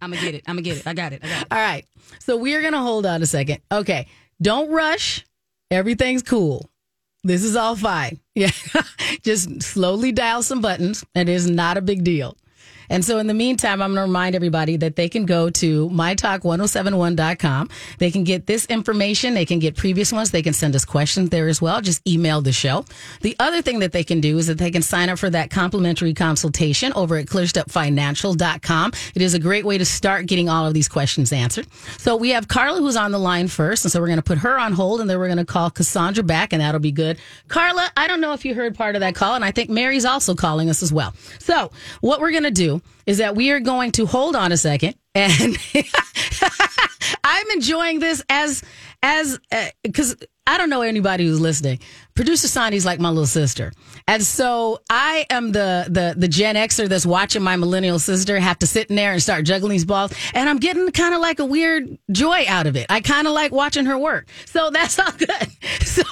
[0.00, 0.42] I'm gonna get it.
[0.46, 0.86] I'm gonna get it.
[0.86, 1.20] I got it.
[1.24, 1.48] I got it.
[1.50, 1.84] All right.
[2.20, 3.58] So we're gonna hold on a second.
[3.70, 4.06] Okay.
[4.40, 5.24] Don't rush.
[5.70, 6.68] Everything's cool.
[7.22, 8.18] This is all fine.
[8.34, 8.50] Yeah.
[9.22, 11.04] Just slowly dial some buttons.
[11.14, 12.38] It is not a big deal.
[12.90, 15.88] And so in the meantime, I'm going to remind everybody that they can go to
[15.90, 17.70] mytalk1071.com.
[17.98, 19.34] They can get this information.
[19.34, 20.32] They can get previous ones.
[20.32, 21.80] They can send us questions there as well.
[21.80, 22.84] Just email the show.
[23.22, 25.50] The other thing that they can do is that they can sign up for that
[25.50, 28.92] complimentary consultation over at clearstepfinancial.com.
[29.14, 31.68] It is a great way to start getting all of these questions answered.
[31.96, 33.84] So we have Carla who's on the line first.
[33.84, 35.70] And so we're going to put her on hold and then we're going to call
[35.70, 37.18] Cassandra back and that'll be good.
[37.46, 40.04] Carla, I don't know if you heard part of that call and I think Mary's
[40.04, 41.14] also calling us as well.
[41.38, 44.56] So what we're going to do is that we are going to hold on a
[44.56, 45.56] second and
[47.24, 48.62] I'm enjoying this as
[49.02, 49.38] as
[49.82, 51.80] because uh, I don't know anybody who's listening.
[52.14, 53.72] Producer Sandy's like my little sister.
[54.06, 58.58] And so I am the, the, the Gen Xer that's watching my millennial sister have
[58.58, 60.12] to sit in there and start juggling these balls.
[60.34, 62.86] And I'm getting kind of like a weird joy out of it.
[62.88, 64.28] I kind of like watching her work.
[64.46, 65.48] So that's all good.
[65.90, 66.04] So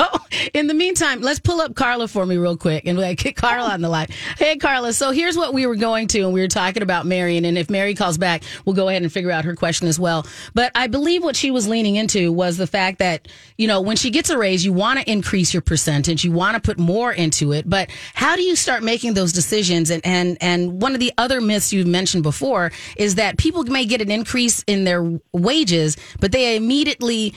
[0.55, 3.71] in the meantime, let's pull up Carla for me real quick and like get Carla
[3.71, 4.09] on the line.
[4.37, 4.93] Hey, Carla.
[4.93, 7.45] So here's what we were going to, and we were talking about Marion.
[7.45, 10.27] And if Mary calls back, we'll go ahead and figure out her question as well.
[10.55, 13.97] But I believe what she was leaning into was the fact that, you know, when
[13.97, 15.88] she gets a raise, you want to increase your percentage.
[15.89, 17.69] And you want to put more into it.
[17.69, 19.91] But how do you start making those decisions?
[19.91, 23.85] And, and, and one of the other myths you've mentioned before is that people may
[23.85, 27.35] get an increase in their wages, but they immediately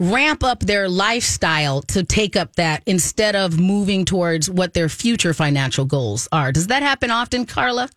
[0.00, 5.34] ramp up their lifestyle to take up that instead of moving towards what their future
[5.34, 6.52] financial goals are.
[6.52, 7.88] Does that happen often, Carla?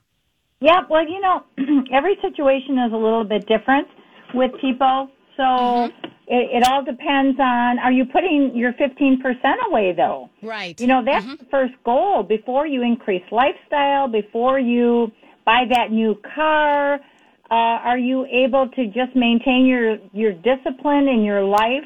[0.61, 1.43] Yeah, well, you know,
[1.93, 3.87] every situation is a little bit different
[4.33, 5.09] with people.
[5.37, 6.11] So Mm-hmm.
[6.31, 9.19] It, it all depends on are you putting your 15%
[9.67, 10.29] away though?
[10.41, 10.79] Right.
[10.79, 15.11] You know, that's the first goal before you increase lifestyle, before you
[15.45, 16.95] buy that new car.
[16.95, 21.83] Uh, are you able to just maintain your, your discipline in your life?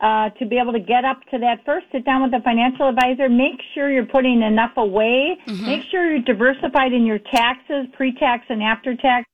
[0.00, 2.88] Uh, to be able to get up to that first sit down with a financial
[2.88, 8.44] advisor make sure you're putting enough away make sure you're diversified in your taxes pre-tax
[8.48, 9.24] and after tax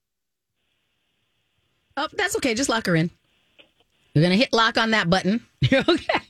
[1.97, 2.55] Oh, that's okay.
[2.55, 3.11] Just lock her in.
[4.19, 5.47] You're gonna hit lock on that button.
[5.73, 6.21] okay.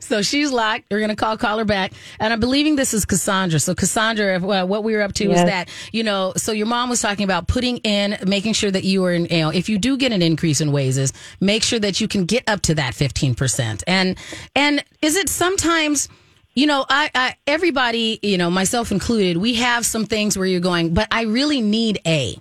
[0.00, 0.86] So she's locked.
[0.90, 3.60] We're gonna call call her back, and I'm believing this is Cassandra.
[3.60, 5.48] So Cassandra, uh, what we were up to is Yes.
[5.48, 6.32] that you know.
[6.36, 9.26] So your mom was talking about putting in, making sure that you are in.
[9.26, 12.24] You know, if you do get an increase in wages, make sure that you can
[12.24, 13.84] get up to that 15 percent.
[13.86, 14.18] And
[14.56, 16.08] and is it sometimes?
[16.54, 20.60] You know, I, I everybody, you know, myself included, we have some things where you're
[20.60, 22.36] going, but I really need a.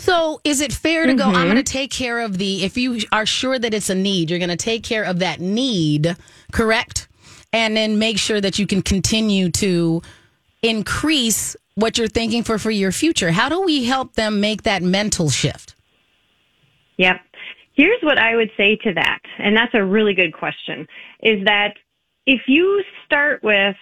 [0.00, 1.78] So is it fair to go, I'm going to mm-hmm.
[1.78, 4.56] take care of the, if you are sure that it's a need, you're going to
[4.56, 6.16] take care of that need,
[6.52, 7.06] correct?
[7.52, 10.00] And then make sure that you can continue to
[10.62, 13.30] increase what you're thinking for for your future.
[13.30, 15.74] How do we help them make that mental shift?
[16.96, 17.20] Yep.
[17.74, 20.88] Here's what I would say to that, and that's a really good question,
[21.22, 21.74] is that
[22.26, 23.76] if you start with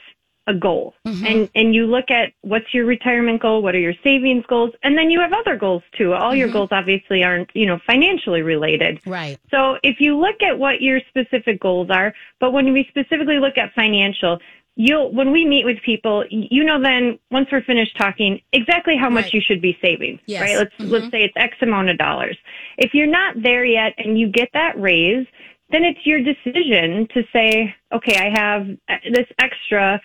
[0.49, 1.27] a goal mm-hmm.
[1.27, 4.97] and, and you look at what's your retirement goal, what are your savings goals, and
[4.97, 6.15] then you have other goals too.
[6.15, 6.57] All your mm-hmm.
[6.57, 9.01] goals obviously aren't, you know, financially related.
[9.07, 9.39] Right.
[9.51, 13.59] So if you look at what your specific goals are, but when we specifically look
[13.59, 14.39] at financial,
[14.77, 19.11] you'll, when we meet with people, you know then once we're finished talking, exactly how
[19.11, 19.35] much Right.
[19.35, 20.19] you should be saving.
[20.27, 20.41] Yes.
[20.41, 20.57] Right?
[20.57, 21.11] Let's, let's mm-hmm.
[21.11, 22.39] say it's X amount of dollars.
[22.79, 25.27] If you're not there yet and you get that raise,
[25.71, 30.01] then it's your decision to say, okay, I have uh, this extra.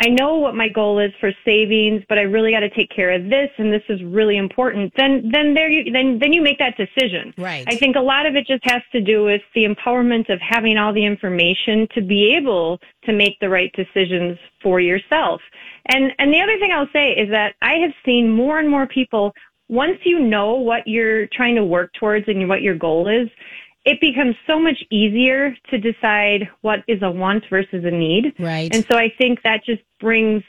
[0.00, 3.12] I know what my goal is for savings, but I really got to take care
[3.12, 4.92] of this, and this is really important.
[4.96, 7.32] Then, then there you, then, then you make that decision.
[7.38, 7.64] Right.
[7.68, 10.78] I think a lot of it just has to do with the empowerment of having
[10.78, 15.40] all the information to be able to make the right decisions for yourself.
[15.86, 18.88] And, and the other thing I'll say is that I have seen more and more
[18.88, 19.32] people,
[19.68, 23.28] once you know what you're trying to work towards and what your goal is,
[23.84, 28.32] it becomes so much easier to decide what is a want versus a need.
[28.38, 28.74] Right.
[28.74, 30.42] And so I think that just brings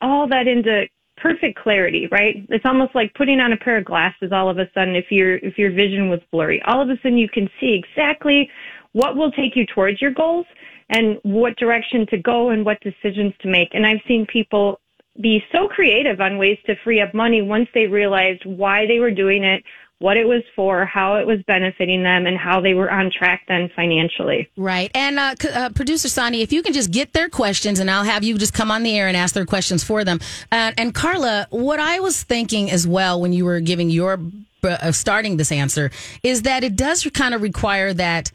[0.00, 2.46] all that into perfect clarity, right?
[2.48, 5.36] It's almost like putting on a pair of glasses all of a sudden if your
[5.38, 6.62] if your vision was blurry.
[6.62, 8.48] All of a sudden you can see exactly
[8.92, 10.46] what will take you towards your goals
[10.88, 13.68] and what direction to go and what decisions to make.
[13.72, 14.80] And I've seen people
[15.20, 19.10] be so creative on ways to free up money once they realized why they were
[19.10, 19.62] doing it,
[20.00, 23.42] what it was for, how it was benefiting them, and how they were on track
[23.48, 24.48] then financially.
[24.56, 24.90] Right.
[24.94, 28.22] And uh, uh, producer Sandy, if you can just get their questions and I'll have
[28.22, 30.20] you just come on the air and ask their questions for them.
[30.52, 34.20] Uh, and Carla, what I was thinking as well when you were giving your
[34.62, 35.90] uh, starting this answer
[36.22, 38.30] is that it does kind of require that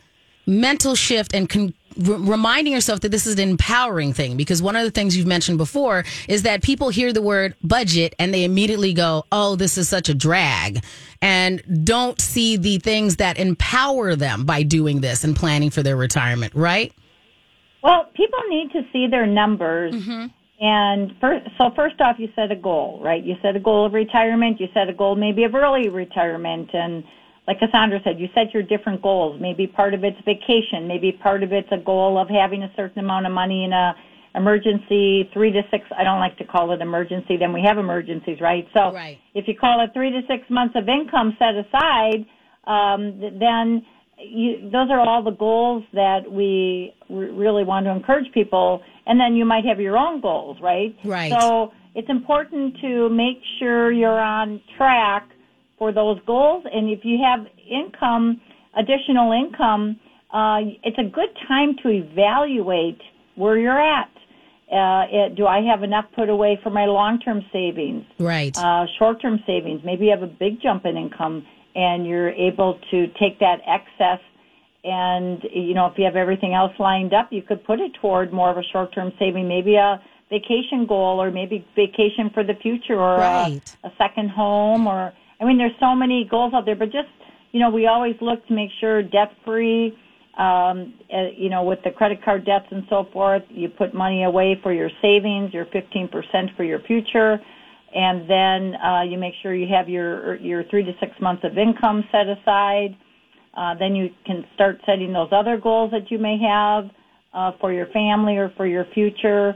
[0.46, 1.74] mental shift and con-
[2.08, 5.28] r- reminding yourself that this is an empowering thing because one of the things you've
[5.28, 9.78] mentioned before is that people hear the word budget and they immediately go, "Oh, this
[9.78, 10.84] is such a drag."
[11.22, 15.96] And don't see the things that empower them by doing this and planning for their
[15.96, 16.92] retirement, right?
[17.82, 19.94] Well, people need to see their numbers.
[19.94, 20.28] Mm-hmm.
[20.62, 23.22] And first, so first off, you set a goal, right?
[23.22, 24.62] You set a goal of retirement.
[24.62, 26.70] You set a goal maybe of early retirement.
[26.74, 27.04] And
[27.48, 29.40] like Cassandra said, you set your different goals.
[29.42, 30.88] Maybe part of it's vacation.
[30.88, 33.96] Maybe part of it's a goal of having a certain amount of money in a
[34.36, 35.84] emergency, three to six.
[35.96, 37.38] I don't like to call it emergency.
[37.38, 38.68] Then we have emergencies, right?
[38.74, 39.20] So Right.
[39.36, 42.26] if you call it three to six months of income set aside,
[42.66, 43.86] um, then
[44.18, 48.82] you, those are all the goals that we r- really want to encourage people.
[49.06, 50.96] And then you might have your own goals, right?
[51.04, 51.32] Right.
[51.32, 55.30] So it's important to make sure you're on track
[55.84, 56.64] for those goals.
[56.72, 58.40] And if you have income,
[58.78, 60.00] additional income,
[60.34, 63.02] uh, it's a good time to evaluate
[63.36, 64.08] where you're at.
[64.72, 68.06] Uh, it, do I have enough put away for my long-term savings?
[68.18, 68.58] Right.
[68.58, 69.82] uh, short-term savings.
[69.84, 74.20] Maybe you have a big jump in income and you're able to take that excess
[74.86, 78.34] and, you know, if you have everything else lined up, you could put it toward
[78.34, 83.00] more of a short-term saving, maybe a vacation goal or maybe vacation for the future
[83.00, 83.62] or Right.
[83.84, 85.14] a, a second home or,
[85.44, 87.10] I mean, there's so many goals out there, but just,
[87.52, 89.94] you know, we always look to make sure debt-free,
[90.38, 94.24] um, uh, you know, with the credit card debts and so forth, you put money
[94.24, 97.42] away for your savings, your 15% for your future,
[97.94, 101.58] and then uh, you make sure you have your your three to six months of
[101.58, 102.98] income set aside.
[103.54, 106.90] Uh, then you can start setting those other goals that you may have
[107.34, 109.54] uh, for your family or for your future,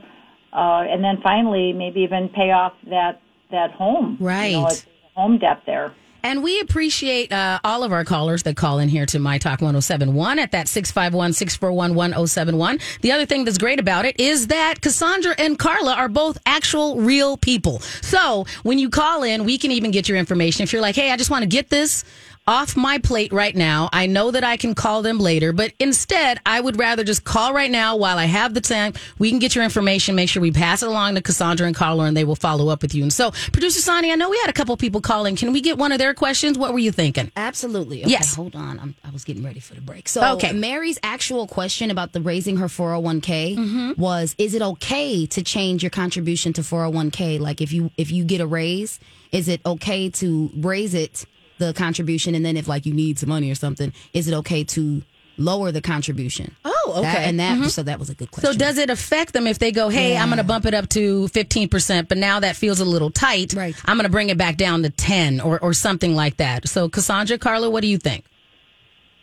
[0.54, 4.17] uh, and then finally maybe even pay off that that home.
[4.52, 5.95] You know, Home debt there.
[6.21, 9.62] And we appreciate uh, all of our callers that call in here to My Talk
[9.62, 12.80] 1071 at that 651 641 1071.
[13.01, 16.97] The other thing that's great about it is that Cassandra and Carla are both actual
[16.97, 17.80] real people.
[17.80, 20.62] So when you call in, we can even get your information.
[20.62, 22.03] If you're like, hey, I just want to get this
[22.47, 23.89] off my plate right now.
[23.91, 27.53] I know that I can call them later, but instead, I would rather just call
[27.53, 28.93] right now while I have the time.
[29.19, 32.05] We can get your information, make sure we pass it along to Cassandra and Carla,
[32.05, 33.03] and they will follow up with you.
[33.03, 35.36] And so, producer Sonny, I know we had a couple people calling.
[35.36, 36.57] Can we get one of their questions?
[36.57, 37.31] What were you thinking?
[37.36, 38.01] Absolutely.
[38.01, 38.36] Okay, Yes.
[38.36, 38.79] Hold on.
[38.79, 40.07] I'm, I was getting ready for the break.
[40.07, 40.53] So, Okay.
[40.53, 44.01] Mary's actual question about the raising her 401k mm-hmm.
[44.01, 47.39] was: Is it okay to change your contribution to 401k?
[47.39, 48.99] Like, if you if you get a raise,
[49.31, 51.25] is it okay to raise it
[51.58, 54.63] the contribution, and then if like you need some money or something, is it okay
[54.63, 55.02] to
[55.38, 56.56] lower the contribution?
[56.65, 57.02] Oh, okay.
[57.02, 57.67] That- and that mm-hmm.
[57.67, 58.52] so that was a good question.
[58.52, 60.89] So does it affect them if they go, hey, I'm going to bump it up
[60.89, 63.54] to 15%, but now that feels a little tight.
[63.54, 63.76] Right.
[63.86, 66.67] I'm going to bring it back down to 10 or, or something like that.
[66.67, 68.26] So Cassandra, Carla, what do you think?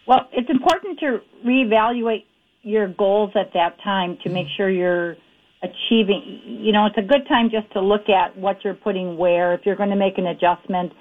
[0.06, 2.24] Well, it's important to reevaluate
[2.62, 5.16] your goals at that time to make sure you're
[5.62, 6.40] achieving.
[6.44, 9.54] You know, it's a good time just to look at what you're putting where.
[9.54, 10.92] If you're going to make an adjustment,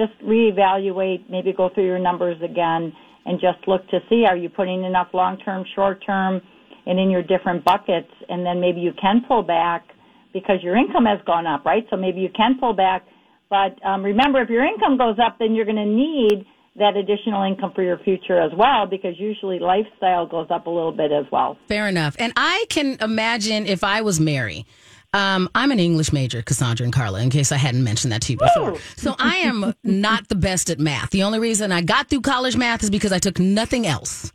[0.00, 2.92] just reevaluate, maybe go through your numbers again
[3.26, 6.40] and just look to see are you putting enough long term, short term,
[6.86, 9.84] and in your different buckets, and then maybe you can pull back
[10.32, 11.84] because your income has gone up, right?
[11.90, 13.04] So maybe you can pull back.
[13.50, 17.42] But um, remember, if your income goes up, then you're going to need that additional
[17.42, 21.26] income for your future as well because usually lifestyle goes up a little bit as
[21.30, 21.58] well.
[21.68, 22.16] Fair enough.
[22.18, 24.64] And I can imagine if I was Mary.
[25.12, 28.32] Um, I'm an English major, Cassandra and Carla, in case I hadn't mentioned that to
[28.32, 28.78] you before.
[28.96, 31.10] So I am not the best at math.
[31.10, 34.32] The only reason I got through college math is because I took nothing else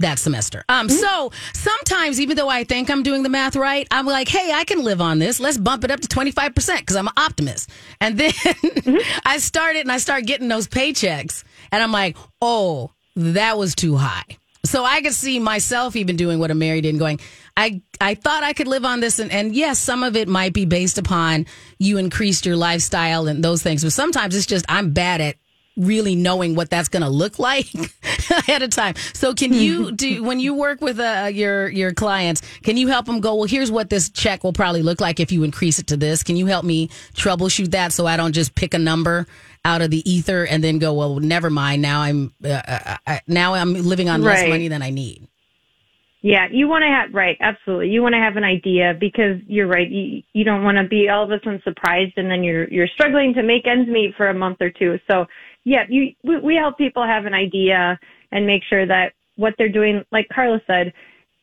[0.00, 0.64] that semester.
[0.68, 4.50] Um, so sometimes, even though I think I'm doing the math right, I'm like, hey,
[4.52, 5.40] I can live on this.
[5.40, 7.70] Let's bump it up to 25% because I'm an optimist.
[8.00, 8.32] And then
[9.24, 13.96] I started and I start getting those paychecks and I'm like, oh, that was too
[13.96, 14.24] high.
[14.64, 17.20] So I could see myself even doing what a married and going,
[17.56, 19.18] I, I thought I could live on this.
[19.18, 21.46] And, and yes, some of it might be based upon
[21.78, 23.82] you increased your lifestyle and those things.
[23.82, 25.36] But sometimes it's just, I'm bad at
[25.76, 27.66] really knowing what that's going to look like
[28.30, 28.94] ahead of time.
[29.14, 33.06] So can you do when you work with uh, your your clients, can you help
[33.06, 35.86] them go, well, here's what this check will probably look like if you increase it
[35.88, 36.22] to this.
[36.22, 39.26] Can you help me troubleshoot that so I don't just pick a number
[39.64, 41.82] out of the ether and then go, well, never mind.
[41.82, 44.50] Now I'm uh, uh, uh, now I'm living on less Right.
[44.50, 45.26] money than I need.
[46.22, 47.88] Yeah, you want to have right, absolutely.
[47.88, 49.88] You want to have an idea because you're right.
[49.90, 52.88] You you don't want to be all of a sudden surprised and then you're you're
[52.88, 54.98] struggling to make ends meet for a month or two.
[55.10, 55.24] So
[55.64, 57.98] yeah, you we, we help people have an idea
[58.32, 60.92] and make sure that what they're doing, like Carla said,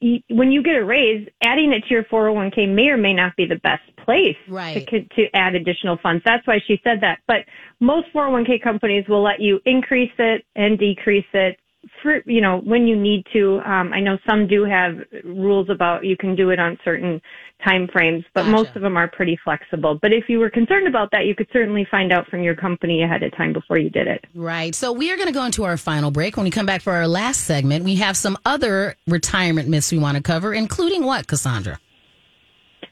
[0.02, 3.36] y- when you get a raise, adding it to your 401k may or may not
[3.36, 4.88] be the best place Right.
[4.88, 6.24] to, to add additional funds.
[6.24, 7.20] That's why she said that.
[7.28, 7.38] But
[7.80, 11.58] most 401k companies will let you increase it and decrease it
[12.02, 13.60] for, you know, when you need to.
[13.66, 17.22] Um, I know some do have rules about you can do it on certain
[17.64, 18.52] time frames, but Gotcha.
[18.52, 19.98] most of them are pretty flexible.
[20.02, 23.04] But if you were concerned about that, you could certainly find out from your company
[23.04, 24.26] ahead of time before you did it.
[24.36, 24.76] Right.
[24.76, 26.38] So we are going to go into our final break.
[26.38, 29.98] When we come back for our last segment, we have some other retirement myths we
[29.98, 31.80] want to cover, including what, Cassandra?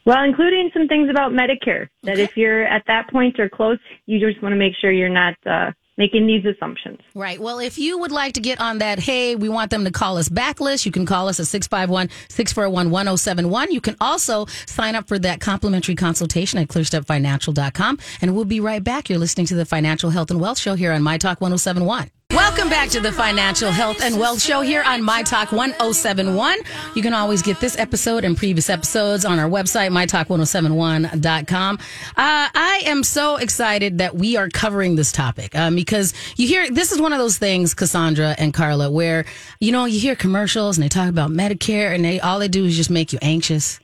[0.06, 4.20] Well, including some things about Medicare that if you're at that point or close, you
[4.20, 7.00] just want to make sure you're not uh, making these assumptions.
[7.14, 7.40] Right.
[7.40, 10.18] Well, if you would like to get on that, hey, we want them to call
[10.18, 13.72] us back list, you can call us at 651 641 1071.
[13.72, 18.00] You can also sign up for that complimentary consultation at clearstepfinancial.com.
[18.22, 19.10] And we'll be right back.
[19.10, 22.15] You're listening to the Financial Health and Wealth Show here on My Talk 1071.
[22.32, 26.58] Welcome back to the Financial Health and Wealth Show here on My Talk 1071.
[26.96, 31.76] You can always get this episode and previous episodes on our website, mytalk1071.com.
[31.78, 31.80] Uh,
[32.18, 36.92] I am so excited that we are covering this topic um, because you hear this
[36.92, 39.26] is one of those things, Cassandra and Carla, where
[39.60, 42.66] you know you hear commercials and they talk about Medicare and they all they do
[42.66, 43.80] is just make you anxious.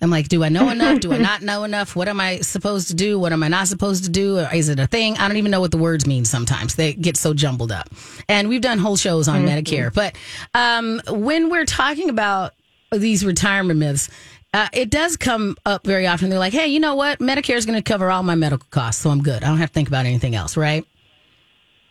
[0.00, 1.00] I'm like, do I know enough?
[1.00, 1.96] Do I not know enough?
[1.96, 3.18] What am I supposed to do?
[3.18, 4.38] What am I not supposed to do?
[4.38, 5.16] Or is it a thing?
[5.18, 6.74] I don't even know what the words mean sometimes.
[6.74, 7.88] They get so jumbled up.
[8.28, 9.92] And we've done whole shows on Medicare.
[9.92, 10.16] But
[10.54, 12.52] um, when we're talking about
[12.92, 14.08] these retirement myths,
[14.54, 16.30] uh, it does come up very often.
[16.30, 17.18] They're like, hey, you know what?
[17.18, 19.42] Medicare is going to cover all my medical costs, so I'm good.
[19.42, 20.84] I don't have to think about anything else, right?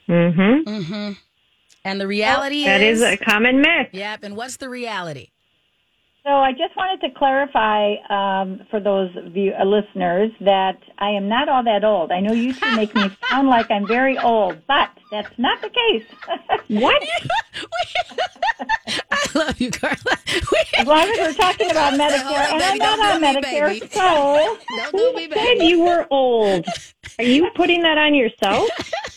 [0.09, 0.69] Mm-hmm.
[0.69, 1.11] Mm hmm.
[1.83, 3.89] And the reality That is, is a common myth.
[3.91, 4.23] yep.
[4.23, 5.29] And what's the reality?
[6.25, 11.29] So I just wanted to clarify um, for those view, uh, listeners that I am
[11.29, 12.11] not all that old.
[12.11, 15.69] I know you two make me sound like I'm very old, but that's not the
[15.69, 16.03] case.
[16.67, 16.99] What?
[19.11, 20.17] I love you, Carla.
[20.79, 23.87] as long as we're talking about Medicare, and I'm not on Medicare, baby.
[23.91, 24.57] so
[25.13, 26.65] me, Said you were old.
[27.19, 28.67] Are you putting that on yourself?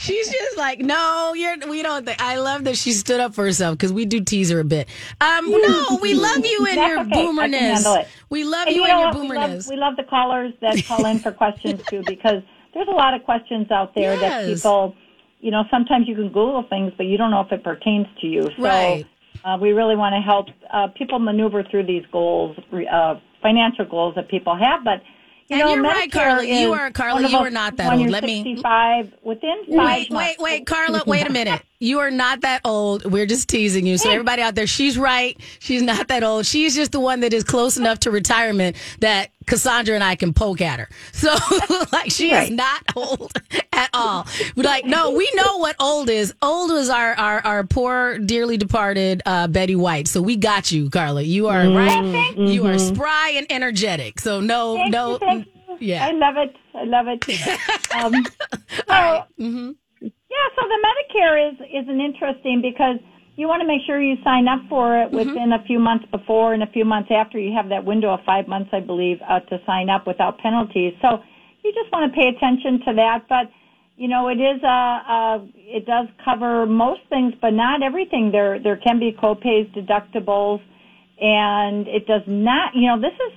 [0.00, 1.56] She's just like, no, you're.
[1.68, 2.06] We don't.
[2.06, 4.64] Think, I love that she stood up for herself because we do tease her a
[4.64, 4.88] bit.
[5.20, 7.10] Um, no, we love you and your okay.
[7.10, 8.06] Boomerness.
[8.30, 9.20] We love And you, you know and your what?
[9.20, 9.68] We love, boomerness.
[9.68, 12.42] we love the callers that call in for questions too, because
[12.74, 14.94] there's a lot of questions out there that people,
[15.40, 18.26] you know, sometimes you can Google things, but you don't know if it pertains to
[18.28, 18.42] you.
[18.56, 19.04] So Right.
[19.44, 24.14] uh, we really want to help uh, people maneuver through these goals, uh, financial goals
[24.14, 24.84] that people have.
[24.84, 25.02] But
[25.48, 26.44] you And know, you're right, Carla.
[26.44, 28.10] You are- Carla, you are not that old.
[28.10, 31.62] Let me- 65 within five Wait, wait, wait, Carla, wait a minute.
[31.80, 33.04] You are not that old.
[33.10, 33.96] We're just teasing you.
[33.98, 35.40] So everybody out there, she's right.
[35.60, 36.44] She's not that old.
[36.44, 40.32] She's just the one that is close enough to retirement that Cassandra and I can
[40.32, 40.88] poke at her.
[41.12, 41.34] So
[41.92, 43.32] like she is not old
[43.72, 44.26] at all.
[44.54, 46.32] We're like, no, we know what old is.
[46.42, 50.06] Old was our our, our poor, dearly departed uh, Betty White.
[50.08, 51.22] So we got you, Carla.
[51.22, 52.34] You are right.
[52.36, 54.20] You are spry and energetic.
[54.20, 55.76] So no, Thank no, you, thank you.
[55.80, 56.06] yeah.
[56.06, 56.54] I love it.
[56.74, 57.24] I love it.
[57.98, 58.12] Um,
[58.86, 62.98] so, Yeah, so the Medicare is is an interesting because
[63.38, 66.54] you want to make sure you sign up for it within a few months before
[66.54, 67.38] and a few months after.
[67.38, 70.92] You have that window of five months, I believe, uh, to sign up without penalties.
[71.00, 71.22] So
[71.62, 73.26] you just want to pay attention to that.
[73.28, 73.46] But
[73.96, 78.32] you know, it is a, a it does cover most things, but not everything.
[78.32, 80.60] There there can be copays, deductibles,
[81.20, 82.74] and it does not.
[82.74, 83.32] You know, this is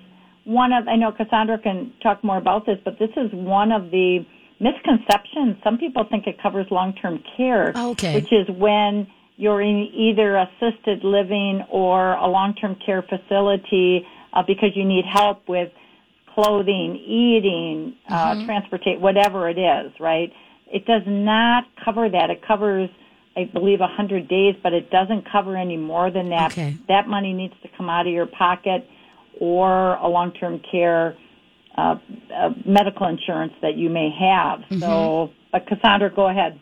[0.45, 3.91] one of I know Cassandra can talk more about this, but this is one of
[3.91, 4.25] the
[4.59, 5.57] misconceptions.
[5.63, 8.15] Some people think it covers long-term care, Okay.
[8.15, 9.07] which is when
[9.38, 15.47] you're in either assisted living or a long-term care facility uh, because you need help
[15.47, 15.71] with
[16.34, 20.32] clothing, eating, uh, transportation, whatever it is, right?
[20.67, 22.29] It does not cover that.
[22.29, 22.89] It covers,
[23.36, 26.53] I believe, 100 days, but it doesn't cover any more than that.
[26.53, 26.77] Okay.
[26.88, 28.88] That money needs to come out of your pocket
[29.39, 31.17] or a long-term care
[31.77, 31.95] uh,
[32.34, 34.59] uh, medical insurance that you may have.
[34.79, 36.59] So, but Cassandra, go ahead.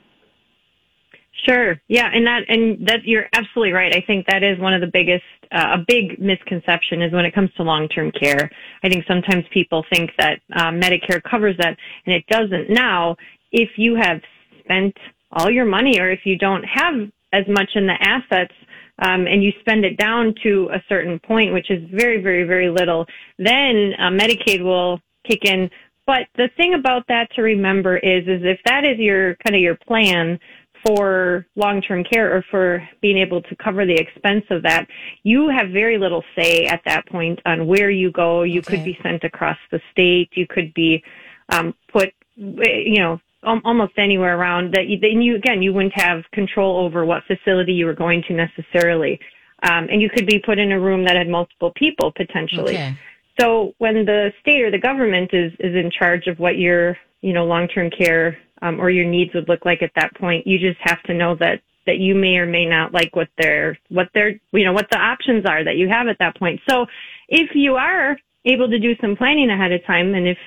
[1.45, 1.79] Sure.
[1.87, 3.95] Yeah, and that and that you're absolutely right.
[3.95, 7.33] I think that is one of the biggest uh, a big misconception is when it
[7.33, 8.51] comes to long-term care.
[8.83, 12.69] I think sometimes people think that uh, Medicare covers that and it doesn't.
[12.69, 13.15] Now,
[13.51, 14.21] if you have
[14.63, 14.95] spent
[15.31, 18.53] all your money or if you don't have as much in the assets
[18.99, 22.69] um, and you spend it down to a certain point, which is very, very, very
[22.69, 23.05] little,
[23.37, 25.69] then uh, Medicaid will kick in.
[26.05, 29.61] But the thing about that to remember is, is if that is your kind of
[29.61, 30.39] your plan
[30.85, 34.87] for long-term care or for being able to cover the expense of that,
[35.23, 38.43] you have very little say at that point on where you go.
[38.43, 40.29] You could be sent across the state.
[40.33, 41.03] You could be
[41.49, 44.87] um, put, you know, almost anywhere around that.
[44.87, 48.33] You, then you again, you wouldn't have control over what facility you were going to
[48.33, 49.19] necessarily,
[49.63, 52.73] um, and you could be put in a room that had multiple people potentially.
[52.73, 52.97] Okay.
[53.39, 57.33] So when the state or the government is is in charge of what your you
[57.33, 60.59] know long term care um, or your needs would look like at that point, you
[60.59, 64.09] just have to know that that you may or may not like what their what
[64.13, 66.59] their you know what the options are that you have at that point.
[66.69, 66.85] So
[67.27, 70.37] if you are able to do some planning ahead of time, and if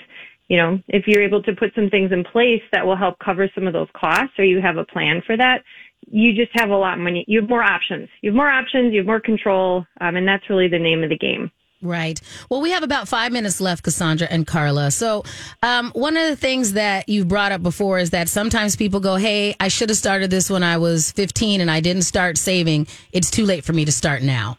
[0.48, 3.50] you know if you're able to put some things in place that will help cover
[3.54, 5.62] some of those costs, or you have a plan for that,
[6.10, 7.10] you just have a lot more.
[7.26, 8.08] You have more options.
[8.20, 8.92] You have more options.
[8.92, 11.50] You have more control, um, and that's really the name of the game.
[11.82, 12.20] Right.
[12.48, 14.92] Well, we have about five minutes left, Cassandra and Carla.
[14.92, 15.24] So,
[15.64, 19.16] um, one of the things that you've brought up before is that sometimes people go,
[19.16, 22.86] Hey, I should have started this when I was 15 and I didn't start saving.
[23.12, 24.58] It's too late for me to start now.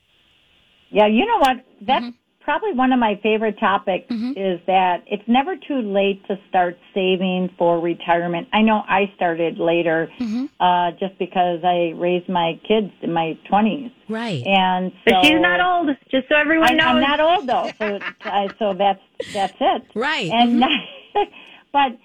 [0.90, 1.66] Yeah, you know what?
[1.82, 2.14] That's
[2.44, 4.32] probably one of my favorite topics mm-hmm.
[4.32, 8.48] is that it's never too late to start saving for retirement.
[8.54, 10.46] I know I started later mm-hmm.
[10.60, 13.92] uh, just because I raised my kids in my 20s.
[14.10, 14.44] Right.
[14.46, 16.88] And so But she's not old, just so everyone I, knows.
[16.88, 19.02] I'm not old though, so I, so that's
[19.34, 19.84] that's it.
[19.96, 20.30] Right.
[20.30, 21.22] And mm-hmm.
[21.72, 21.98] but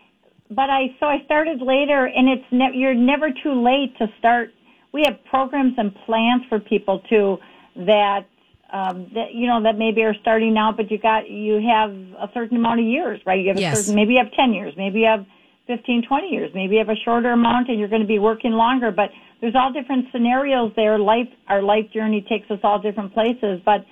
[0.50, 4.50] but I so I started later, and it's ne- you're never too late to start.
[4.92, 7.38] We have programs and plans for people too
[7.76, 8.26] that
[8.72, 12.30] um, that you know that maybe are starting now, but you got you have a
[12.34, 13.40] certain amount of years, right?
[13.40, 13.76] You have a Yes.
[13.76, 15.24] certain maybe you have ten years, maybe you have
[15.66, 18.52] 15, 20 years, maybe you have a shorter amount, and you're going to be working
[18.52, 18.90] longer.
[18.90, 19.10] But
[19.40, 20.98] there's all different scenarios there.
[20.98, 23.84] Life our life journey takes us all different places, but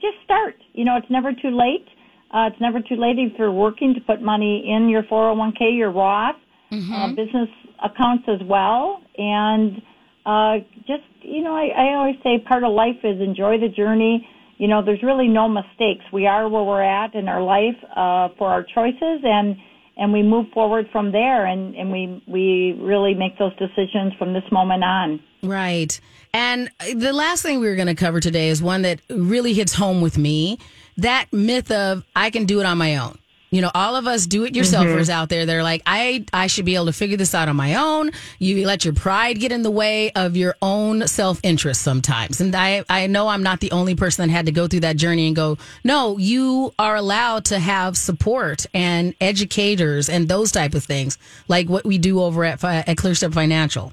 [0.00, 0.56] just start.
[0.72, 1.86] You know, it's never too late.
[2.32, 5.92] Uh, it's never too late if you're working to put money in your 401k, your
[5.92, 6.34] Roth,
[6.72, 7.48] uh, business
[7.84, 9.00] accounts as well.
[9.16, 9.80] And
[10.26, 14.28] uh, just, you know, I, I always say part of life is enjoy the journey.
[14.58, 16.04] You know, there's really no mistakes.
[16.12, 19.56] We are where we're at in our life uh, for our choices, and
[19.98, 24.32] and we move forward from there, and and we we really make those decisions from
[24.32, 25.20] this moment on.
[25.42, 25.98] Right.
[26.32, 29.74] And the last thing we were going to cover today is one that really hits
[29.74, 30.58] home with me
[30.96, 33.18] that myth of I can do it on my own.
[33.50, 35.46] You know, all of us do it yourselfers out there.
[35.46, 38.10] They're like, I, I should be able to figure this out on my own.
[38.40, 42.40] You let your pride get in the way of your own self interest sometimes.
[42.40, 44.96] And I, I know I'm not the only person that had to go through that
[44.96, 50.74] journey and go, no, you are allowed to have support and educators and those type
[50.74, 51.16] of things,
[51.46, 53.92] like what we do over at, at ClearStep Financial.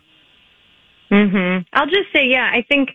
[1.09, 2.89] hmm I'll just say, yeah, I think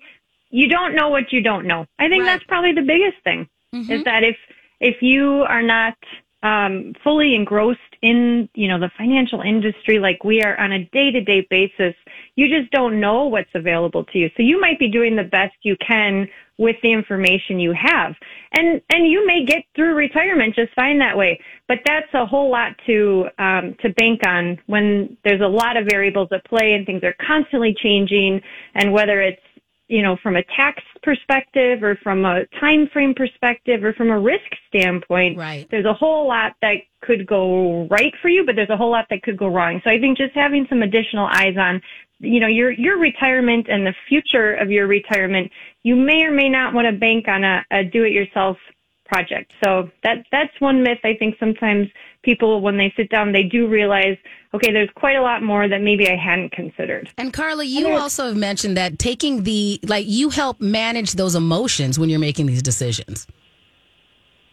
[0.51, 1.87] you don't know what you don't know.
[1.99, 2.33] I think Right.
[2.33, 4.37] that's probably the biggest thing is that if
[4.81, 5.95] if you are not
[6.43, 11.11] um, fully engrossed in you know the financial industry like we are on a day
[11.11, 11.95] to day basis,
[12.37, 14.31] you just don't know what's available to you.
[14.37, 18.15] So you might be doing the best you can with the information you have,
[18.53, 21.41] and and you may get through retirement just fine that way.
[21.67, 25.87] But that's a whole lot to um, to bank on when there's a lot of
[25.87, 28.41] variables at play and things are constantly changing,
[28.75, 29.43] and whether it's
[29.89, 34.19] you know, from a tax perspective or from a time frame perspective or from a
[34.19, 35.67] risk standpoint, Right.
[35.71, 39.07] there's a whole lot that could go right for you, but there's a whole lot
[39.11, 39.81] that could go wrong.
[39.85, 41.81] So I think just having some additional eyes on,
[42.19, 45.51] you know, your, your retirement and the future of your retirement,
[45.83, 48.59] you may or may not want to bank on a, a do-it-yourself
[49.07, 49.53] project.
[49.65, 51.89] So that, that's one myth I think sometimes
[52.29, 54.17] people, when they sit down, they do realize,
[54.53, 57.09] okay, there's quite a lot more that maybe I hadn't considered.
[57.17, 61.99] And Carla, you also have mentioned that taking the, like, you help manage those emotions
[61.99, 63.27] when you're making these decisions.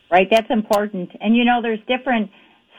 [0.10, 0.28] right?
[0.32, 1.10] That's important.
[1.20, 2.30] And you know, there's different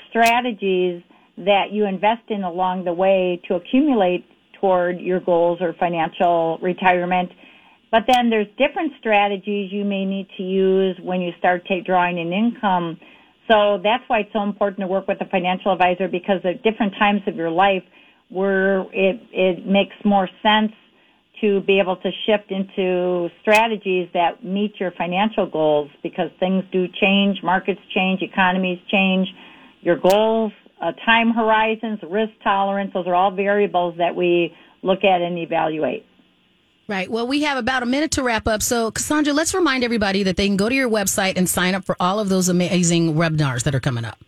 [0.08, 1.02] strategies
[1.36, 4.24] that you invest in along the way to accumulate
[4.58, 7.30] toward your goals or financial retirement.
[7.90, 12.18] But then there's different strategies you may need to use when you start take, drawing
[12.18, 12.98] an income.
[13.48, 16.94] So that's why it's so important to work with a financial advisor because at different
[16.98, 17.82] times of your life
[18.28, 20.72] where it, it makes more sense
[21.40, 26.86] to be able to shift into strategies that meet your financial goals because things do
[27.00, 29.28] change, markets change, economies change,
[29.82, 30.50] your goals,
[30.82, 36.04] uh, time horizons, risk tolerance, those are all variables that we look at and evaluate.
[36.88, 37.10] Right.
[37.10, 38.62] Well, we have about a minute to wrap up.
[38.62, 41.84] So, Cassandra, let's remind everybody that they can go to your website and sign up
[41.84, 44.20] for all of those amazing webinars that are coming up.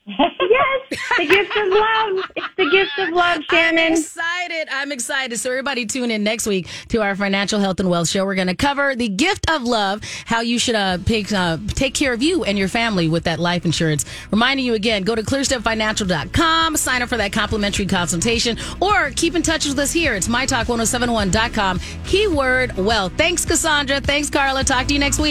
[0.08, 2.24] Yes, the gift of love.
[2.36, 3.90] It's the gift of love, I'm Shannan.
[3.90, 4.68] excited.
[4.72, 5.38] I'm excited.
[5.38, 8.24] So everybody tune in next week to our financial health and wealth show.
[8.24, 11.92] We're going to cover the gift of love, how you should uh, pick, uh, take
[11.92, 14.06] care of you and your family with that life insurance.
[14.30, 19.42] Reminding you again, go to clearstepfinancial.com, sign up for that complimentary consultation, or keep in
[19.42, 20.14] touch with us here.
[20.14, 21.80] It's mytalk1071.com.
[22.06, 23.12] Keyword wealth.
[23.18, 24.00] Thanks, Cassandra.
[24.00, 24.64] Thanks, Carla.
[24.64, 25.26] Talk to you next week.